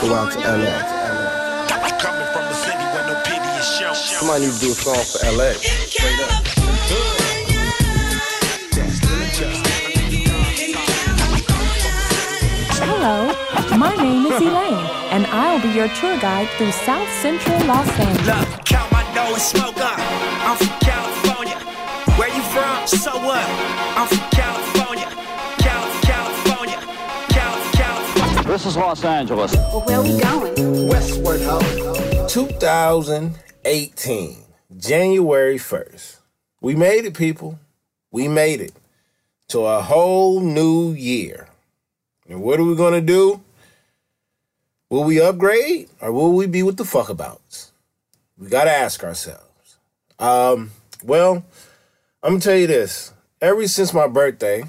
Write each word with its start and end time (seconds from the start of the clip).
Go 0.00 0.14
out 0.14 0.32
to 0.32 0.38
LA. 0.38 0.80
Somebody 3.92 4.46
need 4.46 4.54
to 4.54 4.60
do 4.60 4.70
a 4.70 4.74
song 4.74 4.94
for 4.94 5.20
LA. 5.30 5.52
Straight 5.60 6.20
up. 6.20 6.30
Hello, 12.80 13.34
my 13.76 13.94
name 13.96 14.24
is 14.24 14.40
Elaine, 14.40 14.86
and 15.12 15.26
I'll 15.26 15.60
be 15.60 15.68
your 15.68 15.88
tour 15.88 16.18
guide 16.18 16.48
through 16.56 16.72
South 16.72 17.08
Central 17.20 17.58
Los 17.66 17.86
Angeles. 17.98 18.26
Look, 18.26 18.64
count 18.64 18.90
my 18.92 19.02
dough 19.14 19.34
and 19.34 19.42
smoke 19.42 19.76
up. 19.76 19.98
I'm 19.98 20.56
from 20.56 20.78
California. 20.80 21.58
Where 22.16 22.28
you 22.28 22.42
from? 22.54 22.86
So 22.86 23.12
what? 23.18 23.44
I'm 23.98 24.08
from 24.08 24.18
California. 24.30 24.49
This 28.50 28.66
is 28.66 28.76
Los 28.76 29.04
Angeles. 29.04 29.54
Well, 29.54 29.82
where 29.82 29.98
are 29.98 30.02
we 30.02 30.20
going? 30.20 30.88
Westward 30.88 31.40
Ho. 31.42 32.26
2018, 32.26 34.44
January 34.76 35.56
1st. 35.56 36.16
We 36.60 36.74
made 36.74 37.04
it, 37.04 37.14
people. 37.14 37.60
We 38.10 38.26
made 38.26 38.60
it 38.60 38.72
to 39.50 39.60
a 39.60 39.80
whole 39.80 40.40
new 40.40 40.90
year. 40.90 41.46
And 42.28 42.42
what 42.42 42.58
are 42.58 42.64
we 42.64 42.74
going 42.74 42.94
to 42.94 43.00
do? 43.00 43.40
Will 44.88 45.04
we 45.04 45.20
upgrade 45.20 45.88
or 46.00 46.10
will 46.10 46.32
we 46.32 46.48
be 46.48 46.64
with 46.64 46.76
the 46.76 46.84
fuck 46.84 47.06
fuckabouts? 47.06 47.70
We 48.36 48.48
got 48.48 48.64
to 48.64 48.72
ask 48.72 49.04
ourselves. 49.04 49.76
Um, 50.18 50.72
well, 51.04 51.44
I'm 52.20 52.30
going 52.30 52.40
to 52.40 52.48
tell 52.48 52.58
you 52.58 52.66
this. 52.66 53.12
Ever 53.40 53.68
since 53.68 53.94
my 53.94 54.08
birthday, 54.08 54.64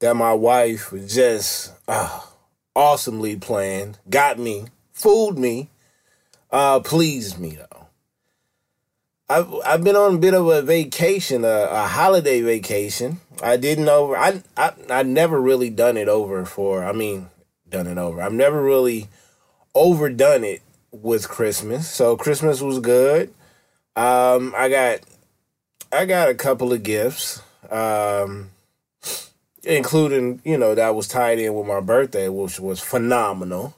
that 0.00 0.16
my 0.16 0.32
wife 0.32 0.90
was 0.90 1.14
just 1.14 1.72
uh, 1.86 2.18
awesomely 2.74 3.36
planned, 3.36 3.98
got 4.08 4.38
me, 4.38 4.66
fooled 4.92 5.38
me, 5.38 5.70
uh, 6.50 6.80
pleased 6.80 7.38
me 7.38 7.56
though. 7.56 7.86
I've 9.28 9.52
I've 9.64 9.84
been 9.84 9.96
on 9.96 10.16
a 10.16 10.18
bit 10.18 10.34
of 10.34 10.46
a 10.48 10.62
vacation, 10.62 11.44
a, 11.44 11.68
a 11.70 11.86
holiday 11.86 12.42
vacation. 12.42 13.20
I 13.42 13.56
didn't 13.56 13.88
over. 13.88 14.16
I 14.16 14.42
I 14.56 14.72
I 14.90 15.02
never 15.02 15.40
really 15.40 15.70
done 15.70 15.96
it 15.96 16.08
over 16.08 16.44
for. 16.44 16.84
I 16.84 16.92
mean, 16.92 17.30
done 17.68 17.86
it 17.86 17.98
over. 17.98 18.20
I've 18.20 18.34
never 18.34 18.62
really 18.62 19.08
overdone 19.74 20.44
it 20.44 20.62
with 20.92 21.28
Christmas. 21.28 21.88
So 21.90 22.16
Christmas 22.16 22.60
was 22.60 22.78
good. 22.80 23.32
Um, 23.96 24.52
I 24.56 24.68
got 24.68 25.00
I 25.90 26.04
got 26.04 26.28
a 26.28 26.34
couple 26.34 26.72
of 26.72 26.82
gifts, 26.82 27.40
um, 27.70 28.50
including 29.64 30.40
you 30.44 30.58
know 30.58 30.74
that 30.74 30.94
was 30.94 31.08
tied 31.08 31.38
in 31.38 31.54
with 31.54 31.66
my 31.66 31.80
birthday, 31.80 32.28
which 32.28 32.60
was 32.60 32.80
phenomenal. 32.80 33.76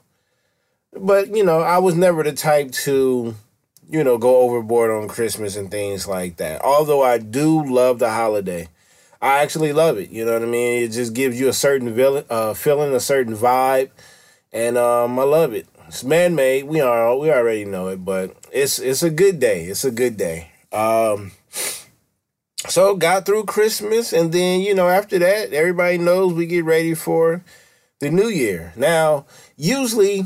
But 0.93 1.35
you 1.35 1.43
know, 1.43 1.61
I 1.61 1.77
was 1.77 1.95
never 1.95 2.23
the 2.23 2.33
type 2.33 2.71
to 2.71 3.35
you 3.89 4.03
know, 4.03 4.17
go 4.17 4.37
overboard 4.37 4.91
on 4.91 5.07
Christmas 5.07 5.55
and 5.55 5.71
things 5.71 6.07
like 6.07 6.37
that. 6.37 6.61
Although 6.61 7.03
I 7.03 7.17
do 7.17 7.63
love 7.63 7.99
the 7.99 8.09
holiday, 8.09 8.69
I 9.21 9.41
actually 9.41 9.73
love 9.73 9.97
it. 9.97 10.09
You 10.09 10.25
know 10.25 10.33
what 10.33 10.43
I 10.43 10.45
mean? 10.45 10.83
It 10.83 10.89
just 10.89 11.13
gives 11.13 11.39
you 11.39 11.47
a 11.47 11.53
certain 11.53 11.93
villain, 11.93 12.25
uh, 12.29 12.53
feeling, 12.53 12.93
a 12.93 12.99
certain 12.99 13.35
vibe, 13.35 13.89
and 14.51 14.77
um, 14.77 15.17
I 15.17 15.23
love 15.23 15.53
it. 15.53 15.67
It's 15.87 16.03
man 16.03 16.35
made. 16.35 16.65
We 16.65 16.81
are 16.81 17.17
we 17.17 17.31
already 17.31 17.63
know 17.63 17.87
it, 17.87 18.03
but 18.03 18.35
it's 18.51 18.77
it's 18.77 19.03
a 19.03 19.09
good 19.09 19.39
day. 19.39 19.65
It's 19.65 19.85
a 19.85 19.91
good 19.91 20.17
day. 20.17 20.51
Um, 20.73 21.31
so 22.69 22.95
got 22.95 23.25
through 23.25 23.45
Christmas, 23.45 24.13
and 24.13 24.31
then 24.31 24.61
you 24.61 24.75
know 24.75 24.87
after 24.89 25.19
that, 25.19 25.53
everybody 25.53 25.97
knows 25.97 26.33
we 26.33 26.45
get 26.45 26.65
ready 26.65 26.93
for 26.93 27.43
the 27.99 28.09
new 28.09 28.27
year. 28.27 28.73
Now, 28.75 29.25
usually, 29.55 30.25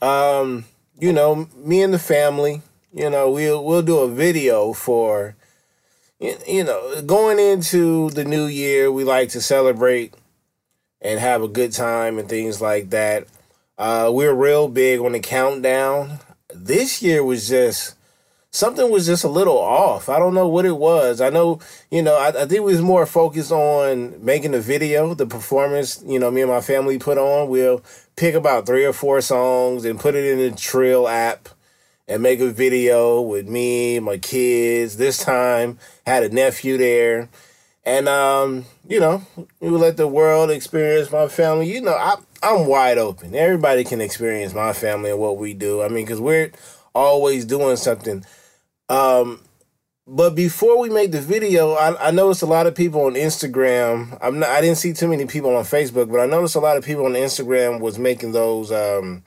um, 0.00 0.64
you 0.98 1.12
know, 1.12 1.48
me 1.56 1.82
and 1.82 1.94
the 1.94 1.98
family 1.98 2.62
you 2.92 3.08
know, 3.08 3.30
we'll 3.30 3.64
we'll 3.64 3.82
do 3.82 4.00
a 4.00 4.08
video 4.08 4.72
for 4.72 5.34
you 6.20 6.62
know, 6.62 7.02
going 7.02 7.40
into 7.40 8.10
the 8.10 8.24
new 8.24 8.46
year, 8.46 8.92
we 8.92 9.02
like 9.02 9.30
to 9.30 9.40
celebrate 9.40 10.14
and 11.00 11.18
have 11.18 11.42
a 11.42 11.48
good 11.48 11.72
time 11.72 12.16
and 12.16 12.28
things 12.28 12.60
like 12.60 12.90
that. 12.90 13.26
Uh, 13.76 14.08
we're 14.12 14.34
real 14.34 14.68
big 14.68 15.00
on 15.00 15.12
the 15.12 15.18
countdown. 15.18 16.20
This 16.54 17.02
year 17.02 17.24
was 17.24 17.48
just 17.48 17.96
something 18.52 18.90
was 18.90 19.06
just 19.06 19.24
a 19.24 19.28
little 19.28 19.58
off. 19.58 20.08
I 20.08 20.18
don't 20.18 20.34
know 20.34 20.46
what 20.46 20.66
it 20.66 20.76
was. 20.76 21.20
I 21.20 21.30
know, 21.30 21.58
you 21.90 22.02
know, 22.02 22.16
I, 22.16 22.28
I 22.28 22.46
think 22.46 22.64
we 22.64 22.72
was 22.72 22.82
more 22.82 23.06
focused 23.06 23.50
on 23.50 24.22
making 24.24 24.52
the 24.52 24.60
video, 24.60 25.14
the 25.14 25.26
performance, 25.26 26.02
you 26.06 26.18
know, 26.18 26.30
me 26.30 26.42
and 26.42 26.50
my 26.50 26.60
family 26.60 26.98
put 26.98 27.18
on. 27.18 27.48
We'll 27.48 27.82
pick 28.14 28.34
about 28.34 28.66
three 28.66 28.84
or 28.84 28.92
four 28.92 29.20
songs 29.22 29.84
and 29.84 29.98
put 29.98 30.14
it 30.14 30.24
in 30.24 30.38
the 30.38 30.56
Trill 30.56 31.08
app 31.08 31.48
and 32.06 32.22
make 32.22 32.40
a 32.40 32.50
video 32.50 33.22
with 33.22 33.48
me, 33.48 33.98
my 34.00 34.18
kids. 34.18 34.98
This 34.98 35.18
time 35.18 35.78
had 36.06 36.22
a 36.22 36.28
nephew 36.28 36.76
there. 36.76 37.30
And 37.84 38.06
um, 38.08 38.66
you 38.86 39.00
know, 39.00 39.22
we 39.60 39.70
let 39.70 39.96
the 39.96 40.06
world 40.06 40.50
experience 40.50 41.10
my 41.10 41.26
family. 41.26 41.72
You 41.72 41.80
know, 41.80 41.94
I 41.94 42.16
I'm 42.40 42.66
wide 42.66 42.98
open. 42.98 43.34
Everybody 43.34 43.82
can 43.82 44.00
experience 44.00 44.54
my 44.54 44.72
family 44.72 45.10
and 45.10 45.18
what 45.18 45.38
we 45.38 45.54
do. 45.54 45.82
I 45.82 45.88
mean, 45.88 46.04
because 46.04 46.20
we're 46.20 46.52
always 46.94 47.44
doing 47.44 47.76
something. 47.76 48.24
Um, 48.88 49.40
but 50.06 50.34
before 50.34 50.78
we 50.78 50.90
made 50.90 51.12
the 51.12 51.20
video, 51.20 51.72
I, 51.72 52.08
I 52.08 52.10
noticed 52.10 52.42
a 52.42 52.46
lot 52.46 52.66
of 52.66 52.74
people 52.74 53.02
on 53.04 53.14
Instagram. 53.14 54.18
I'm 54.20 54.40
not. 54.40 54.48
I 54.50 54.60
didn't 54.60 54.78
see 54.78 54.92
too 54.92 55.08
many 55.08 55.26
people 55.26 55.54
on 55.54 55.64
Facebook, 55.64 56.10
but 56.10 56.20
I 56.20 56.26
noticed 56.26 56.56
a 56.56 56.60
lot 56.60 56.76
of 56.76 56.84
people 56.84 57.06
on 57.06 57.12
Instagram 57.12 57.80
was 57.80 57.98
making 57.98 58.32
those. 58.32 58.72
Um, 58.72 59.22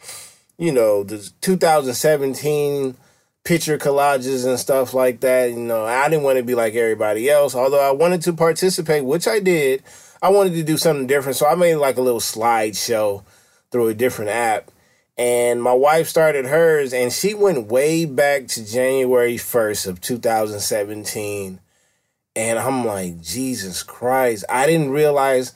you 0.58 0.72
know, 0.72 1.04
the 1.04 1.30
2017 1.42 2.96
picture 3.46 3.78
collages 3.78 4.46
and 4.46 4.60
stuff 4.60 4.94
like 4.94 5.22
that. 5.22 5.52
You 5.52 5.60
know, 5.60 5.86
I 5.86 6.10
didn't 6.10 6.24
want 6.24 6.38
to 6.38 6.44
be 6.44 6.56
like 6.56 6.76
everybody 6.76 7.30
else, 7.30 7.56
although 7.56 7.82
I 7.88 7.92
wanted 7.92 8.22
to 8.24 8.34
participate, 8.34 9.06
which 9.06 9.28
I 9.28 9.40
did. 9.40 9.84
I 10.22 10.30
wanted 10.30 10.54
to 10.54 10.64
do 10.64 10.78
something 10.78 11.08
different, 11.08 11.38
so 11.38 11.48
I 11.48 11.56
made 11.56 11.76
like 11.76 11.98
a 11.98 12.02
little 12.02 12.20
slideshow 12.20 13.24
through 13.72 13.88
a 13.90 13.94
different 13.94 14.32
app. 14.32 14.72
And 15.18 15.64
my 15.64 15.74
wife 15.74 16.10
started 16.10 16.46
hers, 16.46 16.94
and 16.94 17.12
she 17.12 17.34
went 17.34 17.68
way 17.68 18.04
back 18.06 18.48
to 18.50 18.66
January 18.66 19.36
1st 19.36 19.88
of 19.88 20.02
2017. 20.02 21.60
And 22.36 22.60
I'm 22.60 22.86
like, 22.86 23.22
Jesus 23.22 23.82
Christ. 23.82 24.44
I 24.50 24.66
didn't 24.66 24.90
realize 24.90 25.54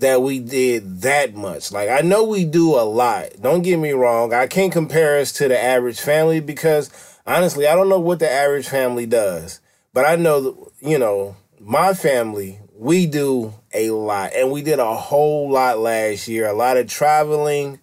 that 0.00 0.22
we 0.22 0.38
did 0.38 1.02
that 1.02 1.34
much. 1.34 1.72
Like 1.72 1.88
I 1.88 2.00
know 2.00 2.24
we 2.24 2.44
do 2.44 2.76
a 2.76 2.82
lot. 2.82 3.30
Don't 3.40 3.62
get 3.62 3.78
me 3.78 3.92
wrong. 3.92 4.32
I 4.32 4.46
can't 4.46 4.72
compare 4.72 5.18
us 5.18 5.32
to 5.32 5.48
the 5.48 5.60
average 5.60 6.00
family 6.00 6.40
because 6.40 6.90
honestly, 7.26 7.66
I 7.66 7.74
don't 7.74 7.88
know 7.88 8.00
what 8.00 8.20
the 8.20 8.30
average 8.30 8.68
family 8.68 9.06
does. 9.06 9.60
But 9.92 10.04
I 10.04 10.16
know, 10.16 10.70
you 10.80 10.98
know, 10.98 11.36
my 11.60 11.94
family, 11.94 12.60
we 12.76 13.06
do 13.06 13.54
a 13.74 13.90
lot. 13.90 14.32
And 14.34 14.52
we 14.52 14.62
did 14.62 14.78
a 14.78 14.94
whole 14.94 15.50
lot 15.50 15.78
last 15.78 16.28
year. 16.28 16.46
A 16.46 16.52
lot 16.52 16.76
of 16.76 16.88
traveling 16.88 17.80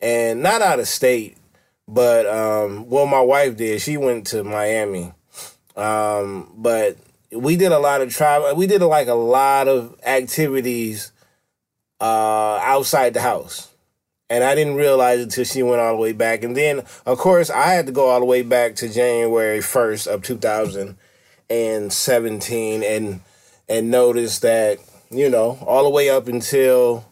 and 0.00 0.42
not 0.42 0.62
out 0.62 0.80
of 0.80 0.88
state, 0.88 1.36
but 1.88 2.26
um 2.26 2.88
well 2.88 3.06
my 3.06 3.20
wife 3.20 3.56
did. 3.56 3.80
She 3.80 3.96
went 3.96 4.26
to 4.28 4.44
Miami. 4.44 5.12
Um 5.76 6.52
but 6.56 6.96
we 7.32 7.56
did 7.56 7.72
a 7.72 7.78
lot 7.78 8.00
of 8.00 8.12
travel. 8.12 8.54
We 8.54 8.66
did 8.66 8.82
like 8.82 9.08
a 9.08 9.14
lot 9.14 9.68
of 9.68 9.98
activities 10.04 11.12
uh, 12.00 12.58
outside 12.62 13.14
the 13.14 13.20
house. 13.20 13.70
And 14.28 14.42
I 14.42 14.56
didn't 14.56 14.74
realize 14.74 15.20
it 15.20 15.24
until 15.24 15.44
she 15.44 15.62
went 15.62 15.80
all 15.80 15.94
the 15.94 16.00
way 16.00 16.12
back. 16.12 16.42
And 16.42 16.56
then, 16.56 16.82
of 17.04 17.18
course, 17.18 17.48
I 17.48 17.68
had 17.68 17.86
to 17.86 17.92
go 17.92 18.10
all 18.10 18.18
the 18.18 18.26
way 18.26 18.42
back 18.42 18.74
to 18.76 18.88
January 18.88 19.60
1st 19.60 20.08
of 20.08 20.22
2017 20.22 22.82
and 22.82 23.20
and 23.68 23.90
notice 23.90 24.38
that, 24.40 24.78
you 25.10 25.28
know, 25.28 25.58
all 25.64 25.84
the 25.84 25.90
way 25.90 26.10
up 26.10 26.26
until 26.28 27.04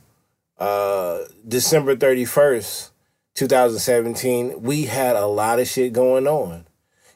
uh, 0.58 1.18
December 1.46 1.96
31st, 1.96 2.90
2017, 3.34 4.62
we 4.62 4.84
had 4.84 5.16
a 5.16 5.26
lot 5.26 5.58
of 5.58 5.68
shit 5.68 5.92
going 5.92 6.26
on. 6.26 6.66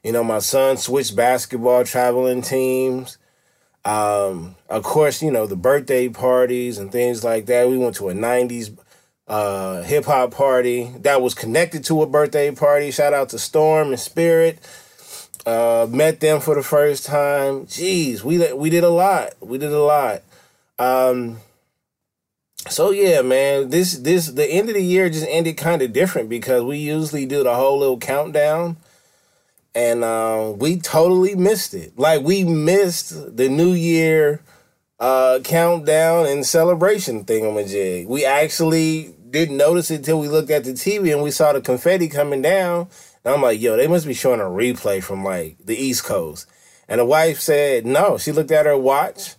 You 0.03 0.13
know, 0.13 0.25
my 0.25 0.39
son 0.39 0.77
switched 0.77 1.17
basketball 1.17 1.85
traveling 1.85 2.43
teams. 2.43 3.19
Um, 3.85 4.57
of 4.69 4.83
course, 4.83 5.23
you 5.23 5.31
know, 5.31 5.47
the 5.47 5.57
birthday 5.57 6.09
parties 6.09 6.79
and 6.79 6.91
things 6.91 7.25
like 7.25 7.47
that. 7.47 7.69
We 7.69 7.79
went 7.79 7.97
to 7.97 8.09
a 8.09 8.15
90s 8.15 8.77
uh, 9.29 9.83
hip 9.83 10.07
hop 10.07 10.33
party 10.33 10.93
that 11.01 11.21
was 11.21 11.35
connected 11.35 11.85
to 11.85 12.03
a 12.03 12.07
birthday 12.07 12.51
party. 12.51 12.91
Shout 12.91 13.13
out 13.13 13.29
to 13.31 13.39
Storm 13.39 13.89
and 13.89 14.01
Spirit. 14.01 14.59
Uh, 15.47 15.87
met 15.91 16.21
them 16.21 16.41
for 16.41 16.55
the 16.55 16.63
first 16.63 17.07
time. 17.07 17.67
Jeez, 17.67 18.23
we 18.23 18.53
we 18.53 18.71
did 18.71 18.85
a 18.85 18.91
lot. 18.91 19.33
We 19.41 19.59
did 19.59 19.73
a 19.73 19.83
lot. 19.83 20.23
Um, 20.79 21.39
so 22.69 22.91
yeah, 22.91 23.23
man, 23.23 23.71
this 23.71 23.99
this 23.99 24.29
the 24.29 24.47
end 24.47 24.69
of 24.69 24.75
the 24.75 24.83
year 24.83 25.09
just 25.09 25.27
ended 25.29 25.57
kind 25.57 25.81
of 25.81 25.93
different 25.93 26.29
because 26.29 26.63
we 26.65 26.79
usually 26.79 27.25
do 27.25 27.45
the 27.45 27.55
whole 27.55 27.79
little 27.79 27.99
countdown 27.99 28.77
and 29.75 30.03
uh, 30.03 30.53
we 30.57 30.79
totally 30.79 31.35
missed 31.35 31.73
it. 31.73 31.99
Like 31.99 32.23
we 32.23 32.43
missed 32.45 33.37
the 33.37 33.49
New 33.49 33.73
Year 33.73 34.43
uh, 34.99 35.39
countdown 35.45 36.27
and 36.27 36.45
celebration 36.45 37.25
thing 37.25 37.45
thingamajig. 37.45 38.07
We 38.09 38.25
actually 38.25 39.15
didn't 39.31 39.57
notice 39.57 39.91
it 39.91 39.97
until 39.97 40.21
we 40.21 40.29
looked 40.29 40.51
at 40.51 40.65
the 40.65 40.73
TV 40.73 41.13
and 41.13 41.23
we 41.23 41.31
saw 41.31 41.53
the 41.53 41.61
confetti 41.61 42.09
coming 42.09 42.43
down. 42.43 42.89
And 43.25 43.35
I'm 43.35 43.43
like, 43.43 43.61
yo, 43.61 43.77
they 43.77 43.87
must 43.87 44.07
be 44.07 44.15
showing 44.15 44.41
a 44.41 44.45
replay 44.45 45.03
from 45.03 45.25
like 45.25 45.59
the 45.65 45.77
East 45.77 46.05
Coast. 46.05 46.47
And 46.89 47.01
the 47.01 47.05
wife 47.05 47.39
said, 47.39 47.87
no. 47.87 48.19
She 48.19 48.33
looked 48.33 48.51
at 48.51 48.67
her 48.67 48.77
watch 48.77 49.35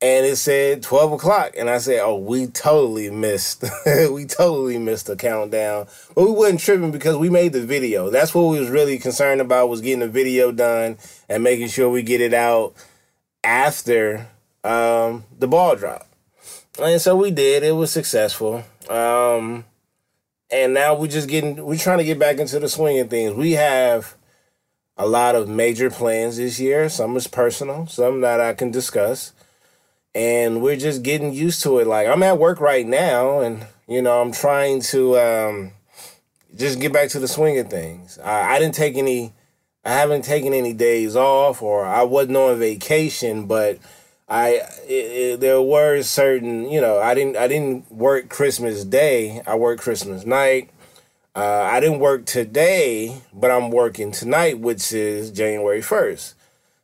and 0.00 0.26
it 0.26 0.36
said 0.36 0.82
12 0.82 1.12
o'clock. 1.12 1.54
And 1.56 1.70
I 1.70 1.78
said, 1.78 2.00
oh, 2.02 2.18
we 2.18 2.46
totally 2.46 3.10
missed. 3.10 3.64
we 4.10 4.26
totally 4.26 4.78
missed 4.78 5.06
the 5.06 5.16
countdown. 5.16 5.86
But 6.14 6.24
we 6.24 6.32
wasn't 6.32 6.60
tripping 6.60 6.90
because 6.90 7.16
we 7.16 7.30
made 7.30 7.52
the 7.52 7.64
video. 7.64 8.10
That's 8.10 8.34
what 8.34 8.50
we 8.50 8.60
was 8.60 8.68
really 8.68 8.98
concerned 8.98 9.40
about 9.40 9.68
was 9.68 9.80
getting 9.80 10.00
the 10.00 10.08
video 10.08 10.52
done 10.52 10.98
and 11.28 11.42
making 11.42 11.68
sure 11.68 11.88
we 11.88 12.02
get 12.02 12.20
it 12.20 12.34
out 12.34 12.74
after 13.42 14.28
um, 14.64 15.24
the 15.38 15.48
ball 15.48 15.76
drop. 15.76 16.06
And 16.78 17.00
so 17.00 17.16
we 17.16 17.30
did. 17.30 17.62
It 17.62 17.72
was 17.72 17.90
successful. 17.90 18.64
Um, 18.90 19.64
and 20.50 20.74
now 20.74 20.94
we're 20.94 21.06
just 21.06 21.28
getting, 21.28 21.64
we're 21.64 21.78
trying 21.78 21.98
to 21.98 22.04
get 22.04 22.18
back 22.18 22.38
into 22.38 22.58
the 22.58 22.68
swing 22.68 22.98
of 23.00 23.08
things. 23.08 23.34
We 23.34 23.52
have 23.52 24.14
a 24.98 25.06
lot 25.06 25.34
of 25.34 25.48
major 25.48 25.90
plans 25.90 26.36
this 26.36 26.60
year. 26.60 26.90
Some 26.90 27.16
is 27.16 27.26
personal, 27.26 27.86
some 27.86 28.20
that 28.20 28.42
I 28.42 28.52
can 28.52 28.70
discuss. 28.70 29.32
And 30.16 30.62
we're 30.62 30.76
just 30.76 31.02
getting 31.02 31.34
used 31.34 31.62
to 31.64 31.78
it. 31.78 31.86
Like 31.86 32.08
I'm 32.08 32.22
at 32.22 32.38
work 32.38 32.58
right 32.58 32.86
now, 32.86 33.40
and 33.40 33.66
you 33.86 34.00
know 34.00 34.22
I'm 34.22 34.32
trying 34.32 34.80
to 34.92 35.18
um, 35.18 35.72
just 36.56 36.80
get 36.80 36.90
back 36.90 37.10
to 37.10 37.18
the 37.18 37.28
swing 37.28 37.58
of 37.58 37.68
things. 37.68 38.18
I, 38.18 38.54
I 38.54 38.58
didn't 38.58 38.74
take 38.74 38.96
any, 38.96 39.34
I 39.84 39.90
haven't 39.90 40.24
taken 40.24 40.54
any 40.54 40.72
days 40.72 41.16
off, 41.16 41.60
or 41.60 41.84
I 41.84 42.02
wasn't 42.02 42.38
on 42.38 42.58
vacation, 42.58 43.46
but 43.46 43.78
I 44.26 44.62
it, 44.88 44.92
it, 44.92 45.40
there 45.40 45.60
were 45.60 46.00
certain 46.00 46.70
you 46.70 46.80
know 46.80 46.98
I 46.98 47.14
didn't 47.14 47.36
I 47.36 47.46
didn't 47.46 47.92
work 47.92 48.30
Christmas 48.30 48.84
Day. 48.84 49.42
I 49.46 49.54
worked 49.56 49.82
Christmas 49.82 50.24
night. 50.24 50.70
Uh, 51.36 51.68
I 51.70 51.80
didn't 51.80 51.98
work 51.98 52.24
today, 52.24 53.20
but 53.34 53.50
I'm 53.50 53.70
working 53.70 54.10
tonight, 54.10 54.58
which 54.58 54.90
is 54.94 55.30
January 55.30 55.82
1st. 55.82 56.32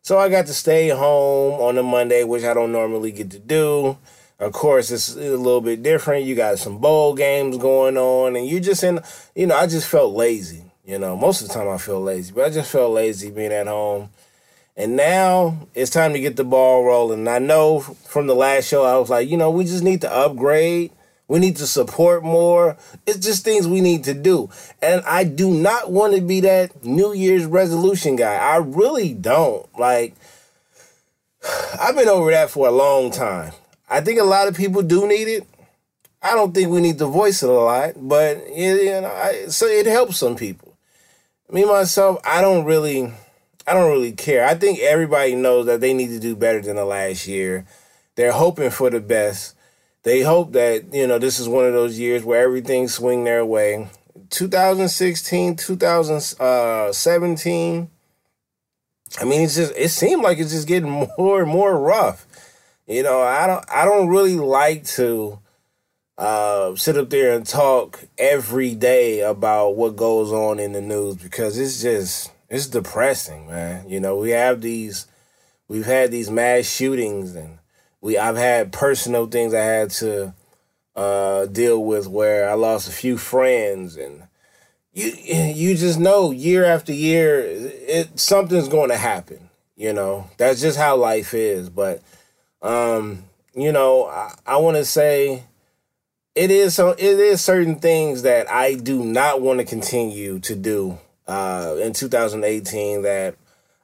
So 0.05 0.19
I 0.19 0.29
got 0.29 0.47
to 0.47 0.55
stay 0.55 0.89
home 0.89 1.61
on 1.61 1.79
a 1.79 1.83
Monday, 1.85 2.25
which 2.25 2.43
I 2.43 2.55
don't 2.55 2.73
normally 2.73 3.13
get 3.13 3.31
to 3.31 3.39
do. 3.39 3.97
Of 4.41 4.53
course, 4.53 4.91
it's 4.91 5.15
a 5.15 5.37
little 5.37 5.61
bit 5.61 5.85
different. 5.85 6.25
You 6.25 6.35
got 6.35 6.59
some 6.59 6.79
bowl 6.79 7.15
games 7.15 7.57
going 7.57 7.97
on, 7.97 8.35
and 8.35 8.45
you 8.45 8.59
just 8.59 8.83
in, 8.83 8.99
you 9.37 9.47
know, 9.47 9.55
I 9.55 9.69
just 9.69 9.89
felt 9.89 10.13
lazy. 10.13 10.65
You 10.85 10.99
know, 10.99 11.17
most 11.17 11.41
of 11.41 11.47
the 11.47 11.55
time 11.55 11.69
I 11.69 11.79
feel 11.79 12.03
lazy, 12.03 12.33
but 12.33 12.47
I 12.47 12.51
just 12.51 12.73
felt 12.73 12.93
lazy 12.93 13.31
being 13.31 13.53
at 13.53 13.69
home. 13.69 14.11
And 14.77 14.97
now 14.97 15.69
it's 15.73 15.93
time 15.93 16.15
to 16.15 16.21
get 16.21 16.35
the 16.35 16.43
ball 16.43 16.85
rolling. 16.85 17.29
I 17.29 17.39
know 17.39 17.79
from 17.79 18.27
the 18.27 18.35
last 18.35 18.67
show, 18.67 18.85
I 18.85 18.99
was 18.99 19.09
like, 19.09 19.29
you 19.29 19.37
know, 19.37 19.53
we 19.53 19.65
just 19.65 19.85
need 19.85 20.01
to 20.01 20.13
upgrade 20.13 20.91
we 21.33 21.39
need 21.39 21.57
to 21.57 21.67
support 21.67 22.23
more. 22.23 22.77
It's 23.07 23.17
just 23.17 23.43
things 23.43 23.67
we 23.67 23.81
need 23.81 24.05
to 24.05 24.13
do. 24.13 24.51
And 24.83 25.03
I 25.07 25.25
do 25.25 25.51
not 25.51 25.91
want 25.91 26.15
to 26.15 26.21
be 26.21 26.41
that 26.41 26.85
New 26.85 27.15
Year's 27.15 27.47
resolution 27.47 28.17
guy. 28.17 28.35
I 28.35 28.57
really 28.57 29.15
don't. 29.15 29.67
Like, 29.79 30.15
I've 31.81 31.97
been 31.97 32.09
over 32.09 32.31
that 32.33 32.51
for 32.51 32.69
a 32.69 32.71
long 32.71 33.11
time. 33.11 33.55
I 33.89 34.03
think 34.03 34.21
a 34.21 34.25
lot 34.25 34.47
of 34.47 34.55
people 34.55 34.83
do 34.83 35.09
need 35.09 35.27
it. 35.27 35.47
I 36.23 36.35
don't 36.35 36.55
think 36.55 36.69
we 36.69 36.83
need 36.83 36.99
to 36.99 37.07
voice 37.07 37.43
it 37.43 37.49
a 37.49 37.53
lot, 37.53 37.95
but 37.97 38.37
it, 38.49 38.85
you 38.85 39.01
know, 39.01 39.11
I, 39.11 39.47
so 39.47 39.65
it 39.65 39.87
helps 39.87 40.19
some 40.19 40.37
people. 40.37 40.77
Me 41.51 41.65
myself, 41.65 42.21
I 42.27 42.43
don't 42.43 42.67
really, 42.67 43.11
I 43.67 43.73
don't 43.73 43.91
really 43.91 44.13
care. 44.13 44.47
I 44.47 44.55
think 44.55 44.81
everybody 44.81 45.35
knows 45.35 45.65
that 45.65 45.81
they 45.81 45.95
need 45.95 46.09
to 46.09 46.21
do 46.21 46.37
better 46.37 46.61
than 46.61 46.77
the 46.77 46.85
last 46.85 47.27
year. 47.27 47.65
They're 48.17 48.33
hoping 48.33 48.69
for 48.69 48.91
the 48.91 49.01
best 49.01 49.55
they 50.03 50.23
hope 50.23 50.53
that 50.53 50.93
you 50.93 51.07
know 51.07 51.19
this 51.19 51.39
is 51.39 51.49
one 51.49 51.65
of 51.65 51.73
those 51.73 51.99
years 51.99 52.23
where 52.25 52.43
everything 52.43 52.89
swing 52.89 53.25
their 53.25 53.45
way. 53.45 53.89
2016 54.31 55.57
2017 55.57 57.91
i 59.21 59.25
mean 59.25 59.43
it's 59.43 59.57
just 59.57 59.75
it 59.77 59.91
seemed 59.91 60.23
like 60.23 60.39
it's 60.39 60.53
just 60.53 60.69
getting 60.69 60.91
more 61.19 61.43
and 61.43 61.51
more 61.51 61.79
rough. 61.79 62.27
You 62.87 63.03
know 63.03 63.21
i 63.21 63.47
don't 63.47 63.65
i 63.71 63.85
don't 63.85 64.09
really 64.09 64.37
like 64.37 64.87
to 64.87 65.39
uh, 66.19 66.77
sit 66.77 66.97
up 66.97 67.11
there 67.11 67.35
and 67.35 67.47
talk 67.47 68.05
every 68.19 68.75
day 68.75 69.21
about 69.21 69.77
what 69.77 69.97
goes 69.97 70.31
on 70.31 70.59
in 70.59 70.73
the 70.73 70.81
news 70.81 71.17
because 71.17 71.59
it's 71.59 71.83
just 71.83 72.31
it's 72.49 72.67
depressing 72.67 73.49
man. 73.49 73.89
You 73.89 74.01
know 74.01 74.19
we 74.19 74.31
have 74.31 74.61
these 74.61 75.07
we've 75.69 75.87
had 75.87 76.11
these 76.11 76.31
mass 76.31 76.67
shootings 76.67 77.35
and 77.35 77.59
we 78.03 78.19
I've 78.19 78.37
had 78.37 78.73
personal 78.73 79.27
things 79.27 79.55
I 79.55 79.63
had 79.63 79.91
to 79.93 80.35
uh, 80.95 81.47
deal 81.47 81.83
with 81.83 82.07
where 82.07 82.51
I 82.51 82.55
lost 82.55 82.89
a 82.89 82.93
few 82.93 83.17
friends 83.17 83.97
and 83.97 84.25
you 84.93 85.07
you 85.07 85.75
just 85.75 85.99
know 85.99 86.31
year 86.33 86.67
after 86.67 86.93
year 86.93 87.41
it 87.41 88.19
something's 88.19 88.69
going 88.69 88.91
to 88.91 88.99
happen 88.99 89.49
you 89.75 89.93
know? 89.93 90.29
That's 90.37 90.61
just 90.61 90.77
how 90.77 90.97
life 90.97 91.33
is 91.33 91.71
but 91.71 92.03
um 92.61 93.25
you 93.55 93.73
know 93.73 94.07
I, 94.07 94.35
I 94.47 94.57
want 94.59 94.77
to 94.77 94.85
say 94.85 95.45
it 96.35 96.51
is 96.51 96.75
so 96.75 96.91
it 96.91 97.01
is 97.01 97.41
certain 97.41 97.77
things 97.77 98.23
that 98.23 98.51
I 98.51 98.75
do 98.75 99.03
not 99.03 99.41
want 99.41 99.59
to 99.61 99.65
continue 99.65 100.39
to 100.41 100.55
do 100.55 100.99
uh 101.27 101.77
in 101.81 101.93
2018 101.93 103.03
that 103.03 103.35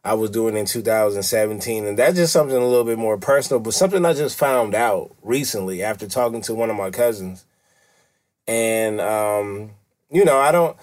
I 0.08 0.14
was 0.14 0.30
doing 0.30 0.56
in 0.56 0.64
2017. 0.64 1.84
And 1.84 1.98
that's 1.98 2.16
just 2.16 2.32
something 2.32 2.56
a 2.56 2.66
little 2.66 2.86
bit 2.86 2.96
more 2.96 3.18
personal, 3.18 3.60
but 3.60 3.74
something 3.74 4.06
I 4.06 4.14
just 4.14 4.38
found 4.38 4.74
out 4.74 5.14
recently 5.22 5.82
after 5.82 6.08
talking 6.08 6.40
to 6.42 6.54
one 6.54 6.70
of 6.70 6.76
my 6.76 6.88
cousins. 6.88 7.44
And, 8.46 9.02
um, 9.02 9.72
you 10.10 10.24
know, 10.24 10.38
I 10.38 10.50
don't, 10.50 10.78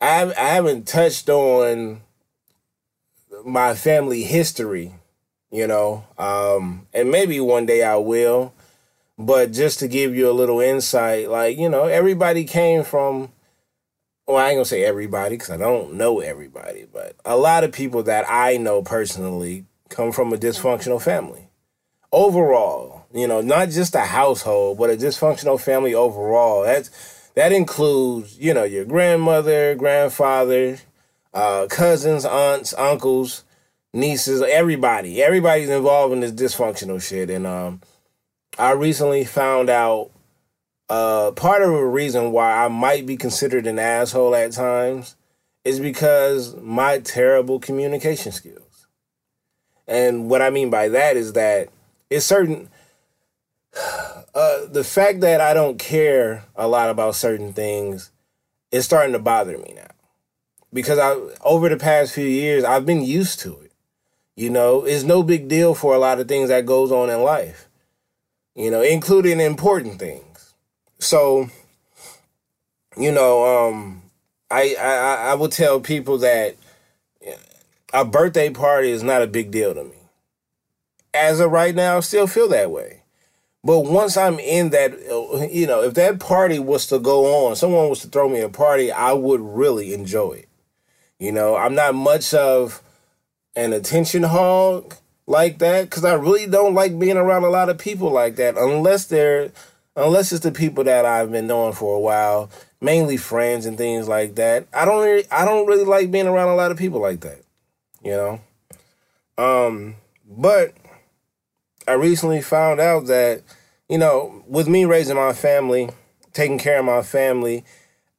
I, 0.00 0.24
I 0.24 0.48
haven't 0.48 0.88
touched 0.88 1.28
on 1.28 2.00
my 3.44 3.76
family 3.76 4.24
history, 4.24 4.92
you 5.52 5.68
know, 5.68 6.02
um, 6.18 6.88
and 6.92 7.12
maybe 7.12 7.38
one 7.38 7.66
day 7.66 7.84
I 7.84 7.94
will. 7.94 8.54
But 9.16 9.52
just 9.52 9.78
to 9.78 9.86
give 9.86 10.16
you 10.16 10.28
a 10.28 10.32
little 10.32 10.60
insight, 10.60 11.30
like, 11.30 11.56
you 11.56 11.68
know, 11.68 11.84
everybody 11.84 12.42
came 12.42 12.82
from 12.82 13.30
well, 14.26 14.38
I 14.38 14.50
ain't 14.50 14.56
gonna 14.56 14.64
say 14.64 14.84
everybody 14.84 15.36
because 15.36 15.50
I 15.50 15.56
don't 15.56 15.94
know 15.94 16.20
everybody, 16.20 16.86
but 16.92 17.16
a 17.24 17.36
lot 17.36 17.64
of 17.64 17.72
people 17.72 18.02
that 18.04 18.24
I 18.28 18.56
know 18.56 18.82
personally 18.82 19.66
come 19.88 20.12
from 20.12 20.32
a 20.32 20.36
dysfunctional 20.36 21.02
family. 21.02 21.48
Overall, 22.10 23.06
you 23.12 23.26
know, 23.26 23.40
not 23.40 23.70
just 23.70 23.94
a 23.94 24.00
household, 24.00 24.78
but 24.78 24.90
a 24.90 24.96
dysfunctional 24.96 25.60
family 25.60 25.94
overall. 25.94 26.62
That's 26.62 26.90
that 27.34 27.52
includes, 27.52 28.38
you 28.38 28.54
know, 28.54 28.64
your 28.64 28.84
grandmother, 28.84 29.74
grandfather, 29.74 30.78
uh, 31.34 31.66
cousins, 31.68 32.24
aunts, 32.24 32.72
uncles, 32.74 33.44
nieces, 33.92 34.40
everybody. 34.42 35.22
Everybody's 35.22 35.68
involved 35.68 36.12
in 36.12 36.20
this 36.20 36.32
dysfunctional 36.32 37.02
shit. 37.02 37.30
And 37.30 37.46
um, 37.46 37.82
I 38.56 38.70
recently 38.72 39.24
found 39.24 39.68
out 39.68 40.10
uh, 40.88 41.32
part 41.32 41.62
of 41.62 41.70
the 41.70 41.84
reason 41.84 42.32
why 42.32 42.64
I 42.64 42.68
might 42.68 43.06
be 43.06 43.16
considered 43.16 43.66
an 43.66 43.78
asshole 43.78 44.34
at 44.34 44.52
times 44.52 45.16
is 45.64 45.80
because 45.80 46.54
my 46.56 46.98
terrible 46.98 47.58
communication 47.58 48.32
skills. 48.32 48.86
And 49.86 50.28
what 50.28 50.42
I 50.42 50.50
mean 50.50 50.70
by 50.70 50.88
that 50.88 51.16
is 51.16 51.32
that 51.34 51.68
it's 52.10 52.26
certain 52.26 52.68
uh, 54.34 54.66
the 54.66 54.84
fact 54.84 55.20
that 55.20 55.40
I 55.40 55.54
don't 55.54 55.78
care 55.78 56.44
a 56.54 56.68
lot 56.68 56.90
about 56.90 57.14
certain 57.14 57.52
things 57.52 58.10
is 58.70 58.84
starting 58.84 59.12
to 59.12 59.18
bother 59.18 59.56
me 59.56 59.72
now. 59.74 59.88
Because 60.72 60.98
I 60.98 61.12
over 61.42 61.68
the 61.68 61.76
past 61.76 62.12
few 62.12 62.26
years 62.26 62.64
I've 62.64 62.84
been 62.86 63.02
used 63.02 63.40
to 63.40 63.58
it. 63.60 63.72
You 64.36 64.50
know, 64.50 64.84
it's 64.84 65.04
no 65.04 65.22
big 65.22 65.48
deal 65.48 65.74
for 65.74 65.94
a 65.94 65.98
lot 65.98 66.18
of 66.18 66.26
things 66.26 66.48
that 66.48 66.66
goes 66.66 66.90
on 66.90 67.08
in 67.08 67.22
life. 67.22 67.68
You 68.56 68.70
know, 68.70 68.82
including 68.82 69.40
important 69.40 69.98
things 69.98 70.33
so, 70.98 71.48
you 72.96 73.12
know, 73.12 73.68
um, 73.68 74.02
I, 74.50 74.76
I 74.80 75.30
I 75.30 75.34
will 75.34 75.48
tell 75.48 75.80
people 75.80 76.18
that 76.18 76.56
a 77.92 78.04
birthday 78.04 78.50
party 78.50 78.90
is 78.90 79.02
not 79.02 79.22
a 79.22 79.26
big 79.26 79.50
deal 79.50 79.74
to 79.74 79.84
me. 79.84 79.96
As 81.12 81.40
of 81.40 81.50
right 81.52 81.74
now, 81.74 81.96
I 81.96 82.00
still 82.00 82.26
feel 82.26 82.48
that 82.48 82.70
way. 82.70 83.02
But 83.62 83.80
once 83.80 84.16
I'm 84.16 84.38
in 84.38 84.70
that, 84.70 84.92
you 85.50 85.66
know, 85.66 85.82
if 85.82 85.94
that 85.94 86.20
party 86.20 86.58
was 86.58 86.86
to 86.88 86.98
go 86.98 87.46
on, 87.46 87.56
someone 87.56 87.88
was 87.88 88.00
to 88.00 88.08
throw 88.08 88.28
me 88.28 88.40
a 88.40 88.48
party, 88.48 88.92
I 88.92 89.12
would 89.12 89.40
really 89.40 89.94
enjoy 89.94 90.32
it. 90.32 90.48
You 91.18 91.32
know, 91.32 91.56
I'm 91.56 91.74
not 91.74 91.94
much 91.94 92.34
of 92.34 92.82
an 93.56 93.72
attention 93.72 94.24
hog 94.24 94.96
like 95.26 95.58
that 95.60 95.84
because 95.84 96.04
I 96.04 96.14
really 96.14 96.46
don't 96.46 96.74
like 96.74 96.98
being 96.98 97.16
around 97.16 97.44
a 97.44 97.48
lot 97.48 97.70
of 97.70 97.78
people 97.78 98.10
like 98.10 98.36
that 98.36 98.58
unless 98.58 99.06
they're 99.06 99.50
unless 99.96 100.32
it's 100.32 100.42
the 100.42 100.52
people 100.52 100.84
that 100.84 101.04
I've 101.04 101.30
been 101.30 101.46
knowing 101.46 101.72
for 101.72 101.96
a 101.96 102.00
while, 102.00 102.50
mainly 102.80 103.16
friends 103.16 103.66
and 103.66 103.78
things 103.78 104.08
like 104.08 104.34
that. 104.36 104.66
I 104.72 104.84
don't 104.84 105.04
really, 105.04 105.30
I 105.30 105.44
don't 105.44 105.66
really 105.66 105.84
like 105.84 106.10
being 106.10 106.26
around 106.26 106.48
a 106.48 106.56
lot 106.56 106.70
of 106.70 106.78
people 106.78 107.00
like 107.00 107.20
that, 107.20 107.42
you 108.02 108.12
know. 108.12 108.40
Um, 109.36 109.96
but 110.26 110.74
I 111.88 111.92
recently 111.92 112.42
found 112.42 112.80
out 112.80 113.06
that 113.06 113.42
you 113.88 113.98
know, 113.98 114.42
with 114.46 114.66
me 114.66 114.84
raising 114.84 115.16
my 115.16 115.32
family 115.32 115.90
taking 116.34 116.58
care 116.58 116.80
of 116.80 116.84
my 116.84 117.00
family, 117.00 117.64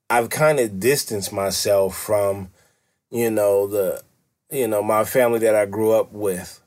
I've 0.09 0.29
kind 0.29 0.59
of 0.59 0.79
distanced 0.79 1.31
myself 1.31 1.95
from, 1.95 2.49
you 3.11 3.29
know, 3.29 3.67
the, 3.67 4.01
you 4.49 4.67
know, 4.67 4.81
my 4.81 5.03
family 5.03 5.39
that 5.39 5.55
I 5.55 5.65
grew 5.65 5.91
up 5.91 6.11
with, 6.11 6.61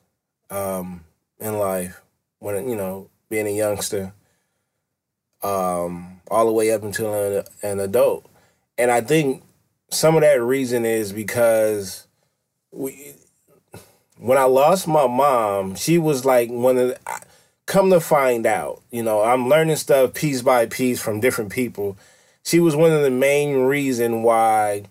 um, 0.50 1.04
in 1.40 1.58
life 1.58 2.02
when 2.40 2.68
you 2.68 2.76
know 2.76 3.10
being 3.28 3.46
a 3.46 3.56
youngster, 3.56 4.12
um, 5.42 6.20
all 6.30 6.46
the 6.46 6.52
way 6.52 6.70
up 6.70 6.82
until 6.82 7.12
an, 7.14 7.44
an 7.62 7.80
adult, 7.80 8.28
and 8.76 8.90
I 8.90 9.00
think 9.00 9.42
some 9.90 10.14
of 10.14 10.22
that 10.22 10.42
reason 10.42 10.84
is 10.84 11.12
because 11.12 12.06
we 12.70 13.14
when 14.18 14.38
I 14.38 14.44
lost 14.44 14.88
my 14.88 15.06
mom, 15.06 15.76
she 15.76 15.96
was 15.96 16.24
like 16.24 16.50
one 16.50 16.76
of 16.76 16.88
the, 16.88 16.98
come 17.66 17.90
to 17.90 18.00
find 18.00 18.46
out, 18.46 18.82
you 18.90 19.02
know, 19.02 19.22
I'm 19.22 19.48
learning 19.48 19.76
stuff 19.76 20.14
piece 20.14 20.42
by 20.42 20.66
piece 20.66 21.00
from 21.00 21.20
different 21.20 21.52
people. 21.52 21.96
She 22.42 22.60
was 22.60 22.74
one 22.74 22.90
of 22.90 23.02
the 23.02 23.10
main 23.10 23.58
reason 23.58 24.22
why 24.22 24.84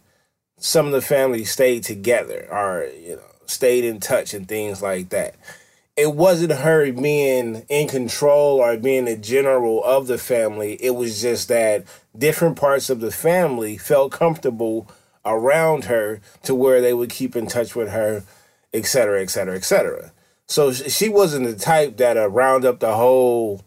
some 0.59 0.85
of 0.85 0.91
the 0.91 1.01
family 1.01 1.43
stayed 1.43 1.83
together 1.83 2.47
or 2.51 2.89
you 2.99 3.15
know 3.15 3.21
stayed 3.45 3.83
in 3.83 3.99
touch 3.99 4.33
and 4.33 4.47
things 4.47 4.81
like 4.81 5.09
that. 5.09 5.35
It 5.97 6.13
wasn't 6.13 6.51
her 6.51 6.91
being 6.91 7.65
in 7.69 7.87
control 7.87 8.59
or 8.59 8.77
being 8.77 9.05
the 9.05 9.17
general 9.17 9.83
of 9.83 10.05
the 10.05 10.19
family. 10.19 10.77
It 10.79 10.91
was 10.91 11.21
just 11.21 11.47
that 11.47 11.85
different 12.15 12.55
parts 12.55 12.91
of 12.91 12.99
the 12.99 13.11
family 13.11 13.77
felt 13.77 14.11
comfortable 14.11 14.87
around 15.25 15.85
her 15.85 16.21
to 16.43 16.53
where 16.53 16.81
they 16.81 16.93
would 16.93 17.09
keep 17.09 17.35
in 17.35 17.47
touch 17.47 17.75
with 17.75 17.89
her, 17.89 18.23
et 18.73 18.85
cetera, 18.85 19.21
et 19.23 19.31
cetera, 19.31 19.55
et 19.55 19.65
cetera. 19.65 20.11
So 20.45 20.71
she 20.71 21.09
wasn't 21.09 21.47
the 21.47 21.55
type 21.55 21.97
that 21.97 22.15
uh, 22.15 22.29
round 22.29 22.63
up 22.63 22.79
the 22.79 22.93
whole 22.93 23.63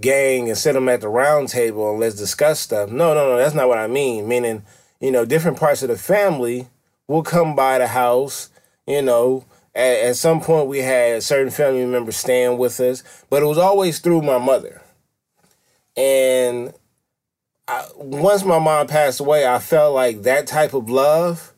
gang 0.00 0.48
and 0.48 0.56
sit 0.56 0.72
them 0.74 0.88
at 0.88 1.00
the 1.00 1.08
round 1.08 1.48
table 1.48 1.90
and 1.90 2.00
let's 2.00 2.14
discuss 2.14 2.60
stuff. 2.60 2.88
No, 2.88 3.14
no, 3.14 3.30
no, 3.30 3.36
that's 3.36 3.54
not 3.54 3.68
what 3.68 3.78
I 3.78 3.88
mean. 3.88 4.28
Meaning, 4.28 4.62
you 5.00 5.10
know, 5.10 5.24
different 5.24 5.58
parts 5.58 5.82
of 5.82 5.88
the 5.88 5.98
family 5.98 6.68
will 7.08 7.24
come 7.24 7.54
by 7.56 7.78
the 7.78 7.88
house. 7.88 8.48
You 8.86 9.02
know, 9.02 9.44
at, 9.74 9.98
at 9.98 10.16
some 10.16 10.40
point 10.40 10.68
we 10.68 10.78
had 10.78 11.22
certain 11.22 11.50
family 11.50 11.84
members 11.86 12.16
staying 12.16 12.58
with 12.58 12.78
us, 12.80 13.02
but 13.30 13.42
it 13.42 13.46
was 13.46 13.58
always 13.58 13.98
through 13.98 14.22
my 14.22 14.38
mother. 14.38 14.82
And 15.96 16.72
I, 17.66 17.86
once 17.96 18.44
my 18.44 18.58
mom 18.58 18.86
passed 18.86 19.20
away, 19.20 19.46
I 19.46 19.58
felt 19.58 19.94
like 19.94 20.22
that 20.22 20.46
type 20.46 20.74
of 20.74 20.90
love, 20.90 21.52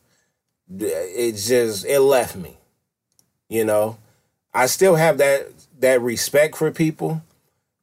it 0.69 1.33
just 1.33 1.85
it 1.85 1.99
left 1.99 2.35
me. 2.35 2.57
You 3.49 3.65
know, 3.65 3.97
I 4.53 4.65
still 4.67 4.95
have 4.95 5.17
that 5.17 5.47
that 5.79 6.01
respect 6.01 6.57
for 6.57 6.71
people, 6.71 7.21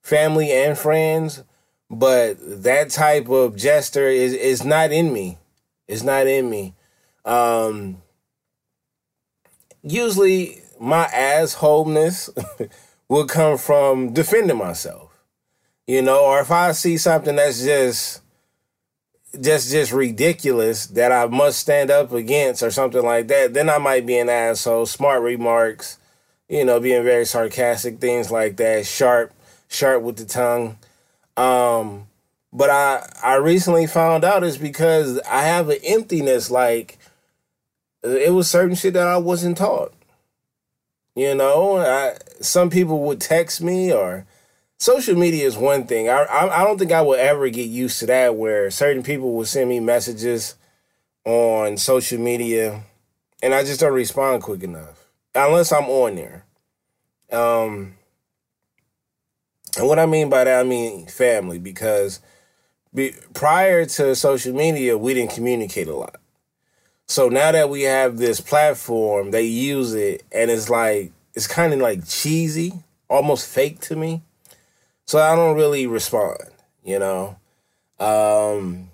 family 0.02 0.52
and 0.52 0.76
friends, 0.76 1.42
but 1.90 2.36
that 2.40 2.90
type 2.90 3.28
of 3.28 3.56
gesture 3.56 4.08
is 4.08 4.32
is 4.32 4.64
not 4.64 4.92
in 4.92 5.12
me. 5.12 5.38
It's 5.86 6.02
not 6.02 6.26
in 6.26 6.48
me. 6.48 6.74
Um 7.24 8.02
usually 9.84 10.62
my 10.80 11.06
assholeness 11.06 12.30
will 13.08 13.26
come 13.26 13.58
from 13.58 14.12
defending 14.12 14.58
myself. 14.58 15.10
You 15.86 16.00
know, 16.02 16.24
or 16.24 16.40
if 16.40 16.50
I 16.50 16.72
see 16.72 16.96
something 16.96 17.36
that's 17.36 17.62
just 17.62 18.22
just 19.40 19.70
just 19.70 19.92
ridiculous 19.92 20.86
that 20.86 21.12
I 21.12 21.26
must 21.26 21.58
stand 21.58 21.90
up 21.90 22.12
against 22.12 22.62
or 22.62 22.70
something 22.70 23.04
like 23.04 23.28
that, 23.28 23.52
then 23.52 23.68
I 23.68 23.78
might 23.78 24.06
be 24.06 24.16
an 24.16 24.30
asshole. 24.30 24.86
Smart 24.86 25.22
remarks, 25.22 25.98
you 26.48 26.64
know, 26.64 26.80
being 26.80 27.02
very 27.02 27.26
sarcastic, 27.26 27.98
things 27.98 28.30
like 28.30 28.56
that, 28.56 28.86
sharp, 28.86 29.34
sharp 29.68 30.02
with 30.02 30.16
the 30.16 30.24
tongue. 30.24 30.78
Um, 31.36 32.06
but 32.50 32.70
I 32.70 33.06
I 33.22 33.34
recently 33.34 33.86
found 33.86 34.24
out 34.24 34.42
is 34.42 34.56
because 34.56 35.20
I 35.28 35.42
have 35.42 35.68
an 35.68 35.78
emptiness 35.84 36.50
like 36.50 36.98
it 38.04 38.32
was 38.32 38.50
certain 38.50 38.76
shit 38.76 38.94
that 38.94 39.06
I 39.06 39.16
wasn't 39.16 39.56
taught. 39.56 39.92
You 41.16 41.34
know, 41.34 41.78
I, 41.78 42.16
some 42.40 42.70
people 42.70 43.00
would 43.04 43.20
text 43.20 43.62
me 43.62 43.92
or 43.92 44.26
social 44.78 45.16
media 45.16 45.46
is 45.46 45.56
one 45.56 45.86
thing. 45.86 46.08
I, 46.08 46.24
I 46.24 46.60
I 46.60 46.64
don't 46.64 46.78
think 46.78 46.92
I 46.92 47.02
will 47.02 47.14
ever 47.14 47.48
get 47.48 47.68
used 47.68 47.98
to 48.00 48.06
that 48.06 48.36
where 48.36 48.70
certain 48.70 49.02
people 49.02 49.32
will 49.34 49.44
send 49.44 49.68
me 49.68 49.80
messages 49.80 50.56
on 51.24 51.78
social 51.78 52.18
media 52.18 52.82
and 53.42 53.54
I 53.54 53.62
just 53.62 53.80
don't 53.80 53.92
respond 53.92 54.42
quick 54.42 54.62
enough 54.62 55.06
unless 55.34 55.72
I'm 55.72 55.84
on 55.84 56.16
there. 56.16 56.44
Um, 57.32 57.94
and 59.76 59.88
what 59.88 59.98
I 59.98 60.06
mean 60.06 60.28
by 60.30 60.44
that, 60.44 60.60
I 60.60 60.62
mean 60.62 61.06
family, 61.06 61.58
because 61.58 62.20
be, 62.94 63.14
prior 63.34 63.84
to 63.84 64.14
social 64.14 64.54
media, 64.54 64.96
we 64.96 65.14
didn't 65.14 65.32
communicate 65.32 65.88
a 65.88 65.96
lot. 65.96 66.20
So 67.06 67.28
now 67.28 67.52
that 67.52 67.68
we 67.68 67.82
have 67.82 68.16
this 68.16 68.40
platform, 68.40 69.30
they 69.30 69.42
use 69.42 69.94
it, 69.94 70.22
and 70.32 70.50
it's 70.50 70.70
like 70.70 71.12
it's 71.34 71.46
kind 71.46 71.72
of 71.72 71.80
like 71.80 72.06
cheesy, 72.06 72.72
almost 73.08 73.46
fake 73.48 73.80
to 73.82 73.96
me. 73.96 74.22
So 75.06 75.20
I 75.20 75.36
don't 75.36 75.56
really 75.56 75.86
respond, 75.86 76.38
you 76.82 76.98
know. 76.98 77.36
Um, 78.00 78.90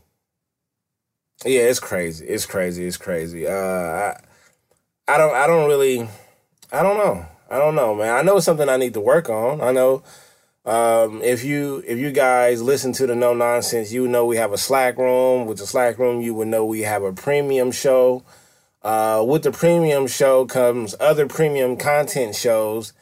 yeah, 1.44 1.62
it's 1.62 1.80
crazy. 1.80 2.26
It's 2.26 2.46
crazy. 2.46 2.84
It's 2.84 2.96
crazy. 2.96 3.46
Uh, 3.46 3.52
I, 3.52 4.20
I 5.08 5.18
don't. 5.18 5.34
I 5.34 5.46
don't 5.46 5.68
really. 5.68 6.08
I 6.72 6.82
don't 6.82 6.98
know. 6.98 7.26
I 7.50 7.58
don't 7.58 7.74
know, 7.74 7.94
man. 7.94 8.14
I 8.14 8.22
know 8.22 8.36
it's 8.36 8.46
something 8.46 8.68
I 8.68 8.76
need 8.76 8.94
to 8.94 9.00
work 9.00 9.28
on. 9.28 9.60
I 9.60 9.72
know 9.72 10.02
um, 10.70 11.20
if 11.22 11.42
you 11.42 11.82
if 11.84 11.98
you 11.98 12.12
guys 12.12 12.62
listen 12.62 12.92
to 12.92 13.04
the 13.04 13.16
no 13.16 13.34
nonsense, 13.34 13.90
you 13.92 14.06
know 14.06 14.24
we 14.24 14.36
have 14.36 14.52
a 14.52 14.56
Slack 14.56 14.98
room. 14.98 15.46
With 15.46 15.58
the 15.58 15.66
Slack 15.66 15.98
room, 15.98 16.20
you 16.20 16.32
would 16.34 16.46
know 16.46 16.64
we 16.64 16.82
have 16.82 17.02
a 17.02 17.12
premium 17.12 17.72
show. 17.72 18.22
Uh, 18.80 19.24
with 19.26 19.42
the 19.42 19.50
premium 19.50 20.06
show 20.06 20.46
comes 20.46 20.94
other 21.00 21.26
premium 21.26 21.76
content 21.76 22.36
shows, 22.36 22.92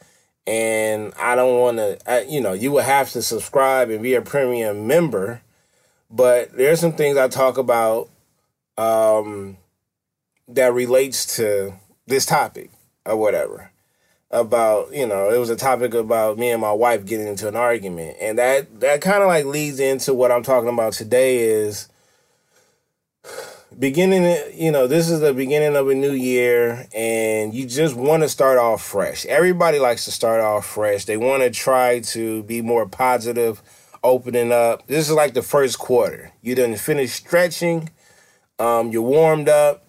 and 0.47 1.13
I 1.19 1.35
don't 1.35 1.59
want 1.59 1.77
to. 1.77 2.25
You 2.27 2.41
know, 2.41 2.53
you 2.53 2.71
would 2.71 2.85
have 2.85 3.11
to 3.11 3.21
subscribe 3.21 3.91
and 3.91 4.01
be 4.01 4.15
a 4.15 4.21
premium 4.23 4.87
member. 4.87 5.41
But 6.09 6.57
there's 6.57 6.79
some 6.79 6.93
things 6.93 7.17
I 7.17 7.27
talk 7.27 7.59
about 7.59 8.09
um, 8.79 9.57
that 10.47 10.73
relates 10.73 11.35
to 11.35 11.75
this 12.07 12.25
topic 12.25 12.71
or 13.05 13.15
whatever 13.15 13.71
about 14.31 14.93
you 14.93 15.07
know 15.07 15.31
it 15.31 15.37
was 15.39 15.49
a 15.49 15.55
topic 15.55 15.93
about 15.93 16.37
me 16.37 16.51
and 16.51 16.61
my 16.61 16.71
wife 16.71 17.05
getting 17.05 17.27
into 17.27 17.47
an 17.47 17.55
argument. 17.55 18.17
And 18.21 18.37
that 18.37 18.79
that 18.79 19.01
kind 19.01 19.21
of 19.21 19.27
like 19.27 19.45
leads 19.45 19.79
into 19.79 20.13
what 20.13 20.31
i'm 20.31 20.43
talking 20.43 20.69
about 20.69 20.93
today 20.93 21.39
is 21.39 21.89
beginning 23.77 24.37
you 24.53 24.71
know 24.71 24.87
this 24.87 25.09
is 25.09 25.19
the 25.19 25.33
beginning 25.33 25.75
of 25.75 25.87
a 25.87 25.95
new 25.95 26.11
year 26.11 26.87
and 26.93 27.53
you 27.53 27.65
just 27.65 27.95
want 27.95 28.23
to 28.23 28.29
start 28.29 28.57
off 28.57 28.83
fresh. 28.83 29.25
Everybody 29.25 29.79
likes 29.79 30.05
to 30.05 30.11
start 30.11 30.41
off 30.41 30.65
fresh. 30.65 31.05
They 31.05 31.17
want 31.17 31.43
to 31.43 31.49
try 31.49 31.99
to 31.99 32.43
be 32.43 32.61
more 32.61 32.87
positive 32.87 33.61
opening 34.03 34.51
up. 34.51 34.87
This 34.87 35.09
is 35.09 35.15
like 35.15 35.33
the 35.33 35.41
first 35.41 35.77
quarter. 35.79 36.31
You 36.41 36.55
didn't 36.55 36.79
finish 36.79 37.13
stretching 37.13 37.89
um, 38.59 38.91
you're 38.91 39.01
warmed 39.01 39.49
up 39.49 39.85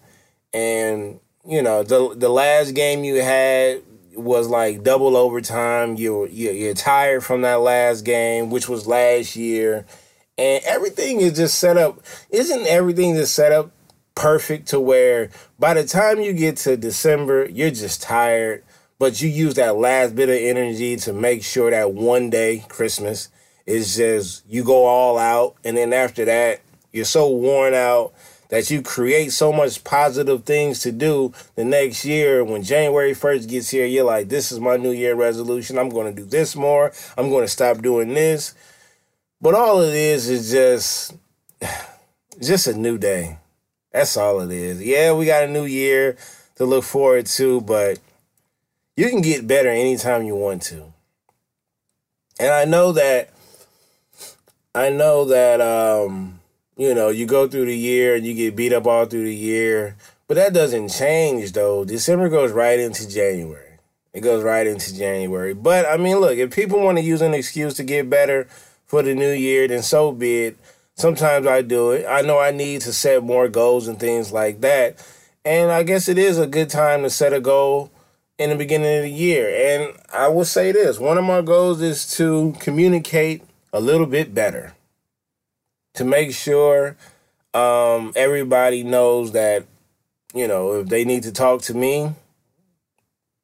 and 0.53 1.19
you 1.45 1.61
know 1.61 1.83
the 1.83 2.15
the 2.15 2.29
last 2.29 2.73
game 2.73 3.03
you 3.03 3.21
had 3.21 3.81
was 4.15 4.47
like 4.47 4.83
double 4.83 5.15
overtime. 5.15 5.95
You're, 5.95 6.27
you're 6.27 6.73
tired 6.73 7.23
from 7.23 7.41
that 7.41 7.61
last 7.61 8.03
game, 8.03 8.49
which 8.49 8.67
was 8.67 8.87
last 8.87 9.35
year, 9.35 9.85
and 10.37 10.63
everything 10.65 11.21
is 11.21 11.33
just 11.37 11.59
set 11.59 11.77
up. 11.77 12.01
Isn't 12.29 12.67
everything 12.67 13.15
just 13.15 13.33
set 13.33 13.51
up 13.51 13.71
perfect 14.15 14.67
to 14.67 14.79
where 14.79 15.29
by 15.57 15.73
the 15.73 15.85
time 15.85 16.21
you 16.21 16.33
get 16.33 16.57
to 16.57 16.77
December, 16.77 17.49
you're 17.49 17.71
just 17.71 18.01
tired, 18.01 18.63
but 18.99 19.21
you 19.21 19.29
use 19.29 19.55
that 19.55 19.77
last 19.77 20.15
bit 20.15 20.29
of 20.29 20.35
energy 20.35 20.95
to 20.97 21.13
make 21.13 21.43
sure 21.43 21.71
that 21.71 21.93
one 21.93 22.29
day 22.29 22.65
Christmas 22.67 23.29
is 23.65 23.95
just 23.95 24.45
you 24.47 24.63
go 24.63 24.85
all 24.85 25.17
out, 25.17 25.55
and 25.63 25.77
then 25.77 25.93
after 25.93 26.25
that, 26.25 26.61
you're 26.91 27.05
so 27.05 27.29
worn 27.29 27.73
out 27.73 28.13
that 28.51 28.69
you 28.69 28.81
create 28.81 29.31
so 29.31 29.51
much 29.51 29.83
positive 29.85 30.43
things 30.43 30.81
to 30.81 30.91
do 30.91 31.33
the 31.55 31.63
next 31.63 32.03
year. 32.03 32.43
When 32.43 32.61
January 32.61 33.13
1st 33.13 33.47
gets 33.47 33.69
here, 33.69 33.85
you're 33.85 34.03
like, 34.03 34.27
this 34.27 34.51
is 34.51 34.59
my 34.59 34.75
new 34.75 34.91
year 34.91 35.15
resolution. 35.15 35.79
I'm 35.79 35.89
going 35.89 36.13
to 36.13 36.21
do 36.21 36.27
this 36.27 36.53
more. 36.53 36.91
I'm 37.17 37.29
going 37.29 37.45
to 37.45 37.51
stop 37.51 37.81
doing 37.81 38.13
this. 38.13 38.53
But 39.39 39.55
all 39.55 39.79
it 39.81 39.95
is 39.95 40.29
is 40.29 40.51
just, 40.51 41.15
just 42.41 42.67
a 42.67 42.77
new 42.77 42.97
day. 42.97 43.37
That's 43.93 44.17
all 44.17 44.41
it 44.41 44.51
is. 44.51 44.83
Yeah, 44.83 45.13
we 45.13 45.25
got 45.25 45.45
a 45.45 45.51
new 45.51 45.65
year 45.65 46.17
to 46.55 46.65
look 46.65 46.83
forward 46.83 47.27
to, 47.27 47.61
but 47.61 47.99
you 48.97 49.09
can 49.09 49.21
get 49.21 49.47
better 49.47 49.69
anytime 49.69 50.23
you 50.23 50.35
want 50.35 50.61
to. 50.63 50.91
And 52.37 52.51
I 52.51 52.65
know 52.65 52.91
that, 52.91 53.29
I 54.75 54.89
know 54.89 55.23
that, 55.25 55.61
um, 55.61 56.40
you 56.77 56.93
know, 56.95 57.09
you 57.09 57.25
go 57.25 57.47
through 57.47 57.65
the 57.65 57.77
year 57.77 58.15
and 58.15 58.25
you 58.25 58.33
get 58.33 58.55
beat 58.55 58.73
up 58.73 58.87
all 58.87 59.05
through 59.05 59.25
the 59.25 59.35
year. 59.35 59.95
But 60.27 60.35
that 60.35 60.53
doesn't 60.53 60.89
change 60.89 61.51
though. 61.51 61.85
December 61.85 62.29
goes 62.29 62.51
right 62.51 62.79
into 62.79 63.07
January. 63.07 63.79
It 64.13 64.21
goes 64.21 64.43
right 64.43 64.67
into 64.67 64.95
January. 64.95 65.53
But 65.53 65.85
I 65.85 65.97
mean, 65.97 66.17
look, 66.17 66.37
if 66.37 66.53
people 66.53 66.81
want 66.81 66.97
to 66.97 67.03
use 67.03 67.21
an 67.21 67.33
excuse 67.33 67.75
to 67.75 67.83
get 67.83 68.09
better 68.09 68.47
for 68.85 69.01
the 69.01 69.15
new 69.15 69.31
year, 69.31 69.67
then 69.67 69.81
so 69.83 70.11
be 70.11 70.45
it. 70.45 70.57
Sometimes 70.95 71.47
I 71.47 71.61
do 71.61 71.91
it. 71.91 72.05
I 72.07 72.21
know 72.21 72.39
I 72.39 72.51
need 72.51 72.81
to 72.81 72.93
set 72.93 73.23
more 73.23 73.47
goals 73.47 73.87
and 73.87 73.99
things 73.99 74.31
like 74.31 74.61
that. 74.61 74.97
And 75.43 75.71
I 75.71 75.83
guess 75.83 76.07
it 76.07 76.17
is 76.17 76.37
a 76.37 76.45
good 76.45 76.69
time 76.69 77.03
to 77.03 77.09
set 77.09 77.33
a 77.33 77.39
goal 77.39 77.89
in 78.37 78.49
the 78.49 78.55
beginning 78.55 78.97
of 78.97 79.03
the 79.03 79.11
year. 79.11 79.49
And 79.49 79.97
I 80.13 80.27
will 80.27 80.45
say 80.45 80.71
this 80.71 80.99
one 80.99 81.17
of 81.17 81.23
my 81.23 81.41
goals 81.41 81.81
is 81.81 82.09
to 82.17 82.55
communicate 82.59 83.43
a 83.73 83.79
little 83.79 84.05
bit 84.05 84.33
better, 84.33 84.73
to 85.93 86.05
make 86.05 86.33
sure 86.33 86.95
um, 87.53 88.13
everybody 88.15 88.83
knows 88.83 89.33
that, 89.33 89.65
you 90.33 90.47
know, 90.47 90.79
if 90.79 90.87
they 90.87 91.03
need 91.03 91.23
to 91.23 91.31
talk 91.31 91.61
to 91.63 91.73
me, 91.73 92.13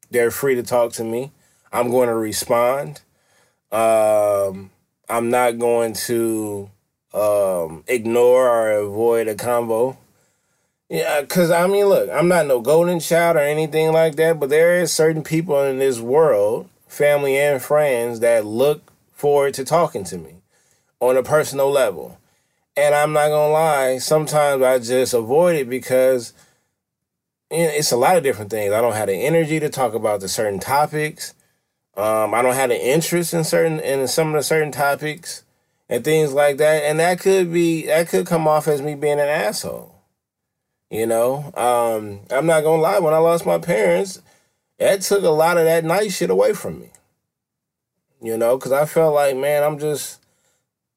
they're 0.09 0.31
free 0.31 0.55
to 0.55 0.63
talk 0.63 0.93
to 0.93 1.03
me. 1.03 1.31
I'm 1.71 1.89
going 1.89 2.07
to 2.07 2.15
respond. 2.15 3.01
Um, 3.71 4.71
I'm 5.09 5.29
not 5.29 5.59
going 5.59 5.93
to 5.93 6.69
um, 7.13 7.83
ignore 7.87 8.47
or 8.47 8.71
avoid 8.71 9.27
a 9.27 9.35
convo. 9.35 9.97
Yeah, 10.89 11.19
because 11.19 11.51
I 11.51 11.67
mean, 11.67 11.85
look, 11.87 12.09
I'm 12.09 12.29
not 12.29 12.47
no 12.47 12.61
golden 12.61 13.01
child 13.01 13.35
or 13.35 13.41
anything 13.41 13.91
like 13.91 14.15
that, 14.15 14.39
but 14.39 14.49
there 14.49 14.79
is 14.79 14.93
certain 14.93 15.21
people 15.21 15.61
in 15.63 15.79
this 15.79 15.99
world, 15.99 16.69
family 16.87 17.37
and 17.37 17.61
friends, 17.61 18.21
that 18.21 18.45
look 18.45 18.93
forward 19.11 19.53
to 19.55 19.65
talking 19.65 20.05
to 20.05 20.17
me 20.17 20.35
on 21.01 21.17
a 21.17 21.23
personal 21.23 21.69
level. 21.69 22.17
And 22.77 22.93
I'm 22.93 23.11
not 23.11 23.29
gonna 23.29 23.51
lie, 23.51 23.97
sometimes 23.97 24.61
I 24.61 24.77
just 24.77 25.15
avoid 25.15 25.55
it 25.55 25.67
because 25.67 26.31
it's 27.49 27.91
a 27.91 27.97
lot 27.97 28.17
of 28.17 28.23
different 28.23 28.51
things. 28.51 28.71
I 28.71 28.81
don't 28.81 28.93
have 28.93 29.07
the 29.07 29.15
energy 29.15 29.59
to 29.59 29.69
talk 29.69 29.95
about 29.95 30.19
the 30.19 30.29
certain 30.29 30.59
topics. 30.59 31.33
Um, 31.95 32.35
I 32.35 32.43
don't 32.43 32.53
have 32.53 32.69
the 32.69 32.79
interest 32.79 33.33
in 33.33 33.43
certain 33.43 33.79
in 33.79 34.07
some 34.07 34.27
of 34.27 34.33
the 34.35 34.43
certain 34.43 34.71
topics 34.71 35.43
and 35.89 36.03
things 36.03 36.33
like 36.33 36.57
that. 36.57 36.83
And 36.83 36.99
that 36.99 37.19
could 37.19 37.51
be 37.51 37.87
that 37.87 38.09
could 38.09 38.27
come 38.27 38.47
off 38.47 38.67
as 38.67 38.83
me 38.83 38.93
being 38.93 39.19
an 39.19 39.27
asshole. 39.27 39.95
You 40.91 41.07
know, 41.07 41.51
um, 41.55 42.19
I'm 42.29 42.45
not 42.45 42.61
gonna 42.61 42.81
lie. 42.81 42.99
When 42.99 43.13
I 43.13 43.17
lost 43.17 43.45
my 43.45 43.57
parents, 43.57 44.21
that 44.77 45.01
took 45.01 45.23
a 45.23 45.29
lot 45.29 45.57
of 45.57 45.65
that 45.65 45.83
nice 45.83 46.15
shit 46.15 46.29
away 46.29 46.53
from 46.53 46.79
me. 46.79 46.91
You 48.21 48.37
know, 48.37 48.57
because 48.57 48.71
I 48.71 48.85
felt 48.85 49.15
like, 49.15 49.35
man, 49.35 49.63
I'm 49.63 49.79
just, 49.79 50.19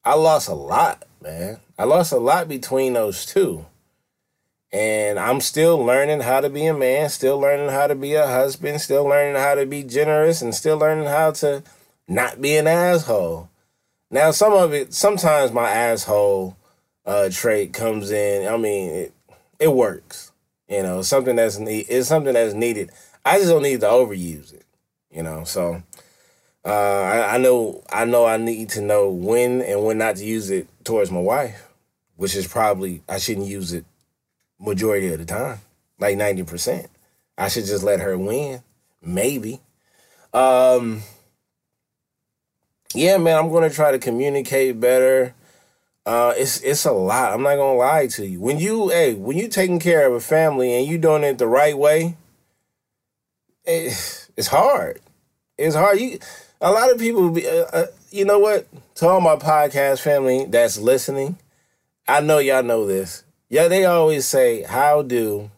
I 0.05 0.15
lost 0.15 0.49
a 0.49 0.55
lot, 0.55 1.05
man. 1.23 1.61
I 1.79 1.85
lost 1.85 2.12
a 2.12 2.19
lot 2.19 2.49
between 2.49 2.95
those 2.95 3.27
two. 3.27 3.67
And 4.73 5.19
I'm 5.19 5.41
still 5.41 5.79
learning 5.79 6.21
how 6.21 6.41
to 6.41 6.49
be 6.49 6.67
a 6.67 6.75
man, 6.75 7.09
still 7.09 7.39
learning 7.39 7.71
how 7.71 7.89
to 7.89 7.97
be 7.97 8.15
a 8.15 8.27
husband, 8.27 8.81
still 8.81 9.05
learning 9.05 9.41
how 9.41 9.57
to 9.57 9.67
be 9.67 9.83
generous, 9.83 10.43
and 10.43 10.55
still 10.55 10.79
learning 10.79 11.09
how 11.09 11.33
to 11.33 11.65
not 12.07 12.41
be 12.41 12.57
an 12.57 12.69
asshole. 12.69 13.50
Now, 14.12 14.31
some 14.31 14.53
of 14.53 14.73
it, 14.73 14.95
sometimes 14.95 15.53
my 15.53 15.69
asshole 15.71 16.57
uh, 17.05 17.31
trait 17.33 17.73
comes 17.73 18.12
in. 18.12 18.47
I 18.47 18.57
mean, 18.57 18.91
it, 18.91 19.15
it 19.59 19.73
works. 19.73 20.31
You 20.69 20.85
know, 20.85 21.03
something 21.03 21.35
that's 21.35 21.59
need, 21.59 21.87
it's 21.89 22.09
something 22.09 22.35
that's 22.35 22.55
needed. 22.55 22.91
I 23.25 23.39
just 23.39 23.50
don't 23.50 23.62
need 23.62 23.81
to 23.81 23.87
overuse 23.87 24.53
it. 24.53 24.65
You 25.11 25.25
know, 25.25 25.43
so 25.43 25.83
uh, 26.65 26.69
I, 26.69 27.35
I 27.35 27.39
know 27.39 27.83
I 27.93 28.05
know 28.05 28.25
I 28.25 28.37
need 28.37 28.69
to 28.71 28.81
know 28.81 29.11
when 29.11 29.62
and 29.62 29.85
when 29.85 29.99
not 29.99 30.17
to 30.17 30.25
use 30.25 30.50
it 30.50 30.69
towards 30.85 31.11
my 31.11 31.21
wife, 31.21 31.69
which 32.17 32.35
is 32.35 32.47
probably 32.47 33.03
I 33.09 33.19
shouldn't 33.19 33.47
use 33.47 33.73
it 33.73 33.85
majority 34.59 35.13
of 35.13 35.19
the 35.19 35.25
time, 35.25 35.59
like 35.99 36.17
90%. 36.17 36.87
I 37.39 37.49
should 37.49 37.65
just 37.65 37.83
let 37.83 38.01
her 38.01 38.17
win. 38.19 38.63
Maybe. 39.03 39.61
Um 40.33 41.03
Yeah, 42.95 43.19
man, 43.19 43.39
I'm 43.39 43.51
gonna 43.51 43.71
try 43.71 43.93
to 43.93 43.99
communicate 43.99 44.81
better. 44.81 45.35
Uh 46.07 46.35
it's 46.37 46.61
it's 46.61 46.85
a 46.85 46.93
lot. 46.93 47.33
I'm 47.33 47.43
not 47.43 47.57
gonna 47.57 47.79
lie 47.79 48.07
to 48.09 48.27
you. 48.27 48.41
When 48.41 48.59
you 48.59 48.89
hey, 48.89 49.15
when 49.15 49.37
you 49.39 49.49
taking 49.49 49.79
care 49.79 50.07
of 50.07 50.13
a 50.13 50.21
family 50.21 50.75
and 50.75 50.87
you 50.87 50.99
doing 50.99 51.25
it 51.25 51.39
the 51.39 51.47
right 51.47 51.77
way, 51.77 52.17
it, 53.64 54.29
it's 54.37 54.49
hard. 54.49 55.01
It's 55.57 55.75
hard. 55.75 56.01
You 56.01 56.19
a 56.61 56.71
lot 56.71 56.93
of 56.93 56.99
people 56.99 57.31
be 57.31 57.47
uh, 57.49 57.64
uh, 57.73 57.87
you 58.11 58.25
know 58.25 58.38
what? 58.38 58.66
To 58.96 59.09
all 59.09 59.20
my 59.20 59.37
podcast 59.37 60.01
family 60.01 60.46
that's 60.46 60.79
listening, 60.79 61.38
I 62.09 62.20
know 62.20 62.38
y'all 62.38 62.62
know 62.62 62.87
this 62.87 63.25
yeah, 63.51 63.66
they 63.66 63.85
always 63.85 64.27
say, 64.27 64.62
how 64.62 65.03
do 65.03 65.51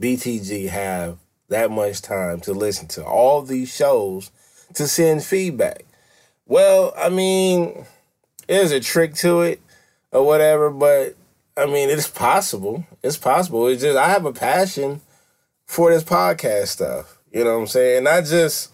BTG 0.00 0.68
have 0.68 1.18
that 1.48 1.72
much 1.72 2.00
time 2.00 2.40
to 2.42 2.52
listen 2.52 2.86
to 2.88 3.04
all 3.04 3.42
these 3.42 3.74
shows 3.74 4.30
to 4.74 4.86
send 4.86 5.24
feedback? 5.24 5.84
Well, 6.46 6.94
I 6.96 7.08
mean, 7.08 7.84
there's 8.46 8.70
a 8.70 8.78
trick 8.78 9.14
to 9.16 9.40
it 9.40 9.60
or 10.12 10.24
whatever, 10.24 10.70
but 10.70 11.16
I 11.56 11.66
mean, 11.66 11.90
it's 11.90 12.08
possible. 12.08 12.86
It's 13.02 13.16
possible. 13.16 13.66
It's 13.66 13.82
just 13.82 13.98
I 13.98 14.08
have 14.08 14.24
a 14.24 14.32
passion 14.32 15.00
for 15.66 15.92
this 15.92 16.04
podcast 16.04 16.68
stuff. 16.68 17.18
You 17.32 17.42
know 17.42 17.56
what 17.56 17.62
I'm 17.62 17.66
saying? 17.66 18.04
Not 18.04 18.24
just 18.24 18.71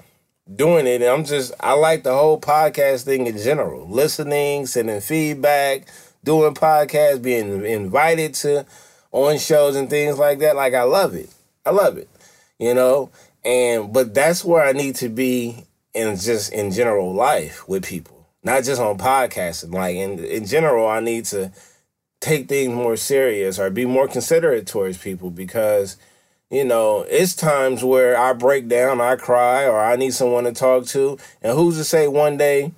doing 0.54 0.86
it. 0.86 1.02
I'm 1.02 1.24
just 1.24 1.52
I 1.60 1.74
like 1.74 2.02
the 2.02 2.14
whole 2.14 2.40
podcast 2.40 3.04
thing 3.04 3.26
in 3.26 3.38
general. 3.38 3.88
Listening, 3.88 4.66
sending 4.66 5.00
feedback, 5.00 5.86
doing 6.24 6.54
podcasts, 6.54 7.22
being 7.22 7.64
invited 7.64 8.34
to 8.34 8.66
on 9.12 9.38
shows 9.38 9.76
and 9.76 9.90
things 9.90 10.18
like 10.18 10.38
that. 10.40 10.56
Like 10.56 10.74
I 10.74 10.82
love 10.82 11.14
it. 11.14 11.30
I 11.64 11.70
love 11.70 11.98
it. 11.98 12.08
You 12.58 12.74
know? 12.74 13.10
And 13.44 13.92
but 13.92 14.14
that's 14.14 14.44
where 14.44 14.64
I 14.64 14.72
need 14.72 14.96
to 14.96 15.08
be 15.08 15.64
in 15.94 16.16
just 16.16 16.52
in 16.52 16.72
general 16.72 17.12
life 17.12 17.68
with 17.68 17.84
people. 17.84 18.26
Not 18.42 18.64
just 18.64 18.80
on 18.80 18.98
podcasting. 18.98 19.72
Like 19.72 19.96
in 19.96 20.18
in 20.18 20.46
general, 20.46 20.86
I 20.86 21.00
need 21.00 21.26
to 21.26 21.52
take 22.20 22.48
things 22.48 22.74
more 22.74 22.96
serious 22.96 23.58
or 23.58 23.70
be 23.70 23.84
more 23.84 24.08
considerate 24.08 24.66
towards 24.66 24.98
people 24.98 25.30
because 25.30 25.96
you 26.50 26.64
know, 26.64 27.04
it's 27.08 27.34
times 27.34 27.84
where 27.84 28.16
I 28.16 28.32
break 28.32 28.68
down, 28.68 29.00
I 29.00 29.16
cry, 29.16 29.66
or 29.66 29.78
I 29.78 29.96
need 29.96 30.14
someone 30.14 30.44
to 30.44 30.52
talk 30.52 30.86
to. 30.86 31.18
And 31.42 31.56
who's 31.56 31.76
to 31.76 31.84
say 31.84 32.08
one 32.08 32.36
day 32.36 32.72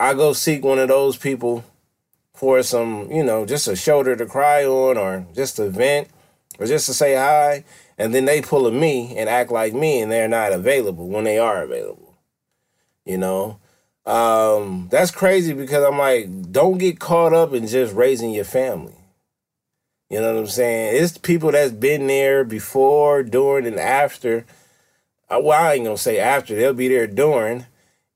I 0.00 0.14
go 0.14 0.32
seek 0.32 0.64
one 0.64 0.78
of 0.78 0.88
those 0.88 1.16
people 1.16 1.64
for 2.34 2.62
some, 2.62 3.10
you 3.10 3.24
know, 3.24 3.46
just 3.46 3.68
a 3.68 3.76
shoulder 3.76 4.16
to 4.16 4.26
cry 4.26 4.64
on 4.64 4.96
or 4.96 5.26
just 5.34 5.56
to 5.56 5.68
vent 5.68 6.08
or 6.58 6.66
just 6.66 6.86
to 6.86 6.94
say 6.94 7.14
hi. 7.14 7.64
And 7.98 8.14
then 8.14 8.26
they 8.26 8.42
pull 8.42 8.66
a 8.66 8.72
me 8.72 9.16
and 9.16 9.28
act 9.28 9.50
like 9.50 9.72
me 9.72 10.00
and 10.00 10.12
they're 10.12 10.28
not 10.28 10.52
available 10.52 11.08
when 11.08 11.24
they 11.24 11.38
are 11.38 11.62
available. 11.62 12.14
You 13.04 13.18
know? 13.18 13.58
Um, 14.04 14.88
that's 14.90 15.10
crazy 15.10 15.52
because 15.52 15.84
I'm 15.84 15.98
like, 15.98 16.52
don't 16.52 16.78
get 16.78 17.00
caught 17.00 17.32
up 17.32 17.52
in 17.52 17.66
just 17.66 17.94
raising 17.94 18.30
your 18.30 18.44
family. 18.44 18.94
You 20.08 20.20
know 20.20 20.34
what 20.34 20.40
I'm 20.40 20.46
saying? 20.46 21.02
It's 21.02 21.18
people 21.18 21.50
that's 21.50 21.72
been 21.72 22.06
there 22.06 22.44
before, 22.44 23.22
during, 23.22 23.66
and 23.66 23.78
after. 23.78 24.44
Uh, 25.28 25.40
well, 25.42 25.60
I 25.60 25.74
ain't 25.74 25.84
gonna 25.84 25.98
say 25.98 26.18
after, 26.18 26.54
they'll 26.54 26.72
be 26.72 26.88
there 26.88 27.08
during. 27.08 27.66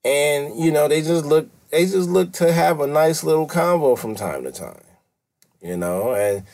And, 0.05 0.57
you 0.59 0.71
know, 0.71 0.89
they 0.89 1.03
just 1.03 1.27
look 1.27 1.49
they 1.71 1.85
just 1.87 2.09
look 2.09 2.33
to 2.35 2.53
have 2.53 2.81
a 2.81 2.87
nice 2.87 3.23
little 3.23 3.47
convo 3.47 3.97
from 3.97 4.15
time 4.15 4.45
to 4.45 4.53
time, 4.53 4.83
you 5.63 5.77
know, 5.77 6.15
and 6.15 6.45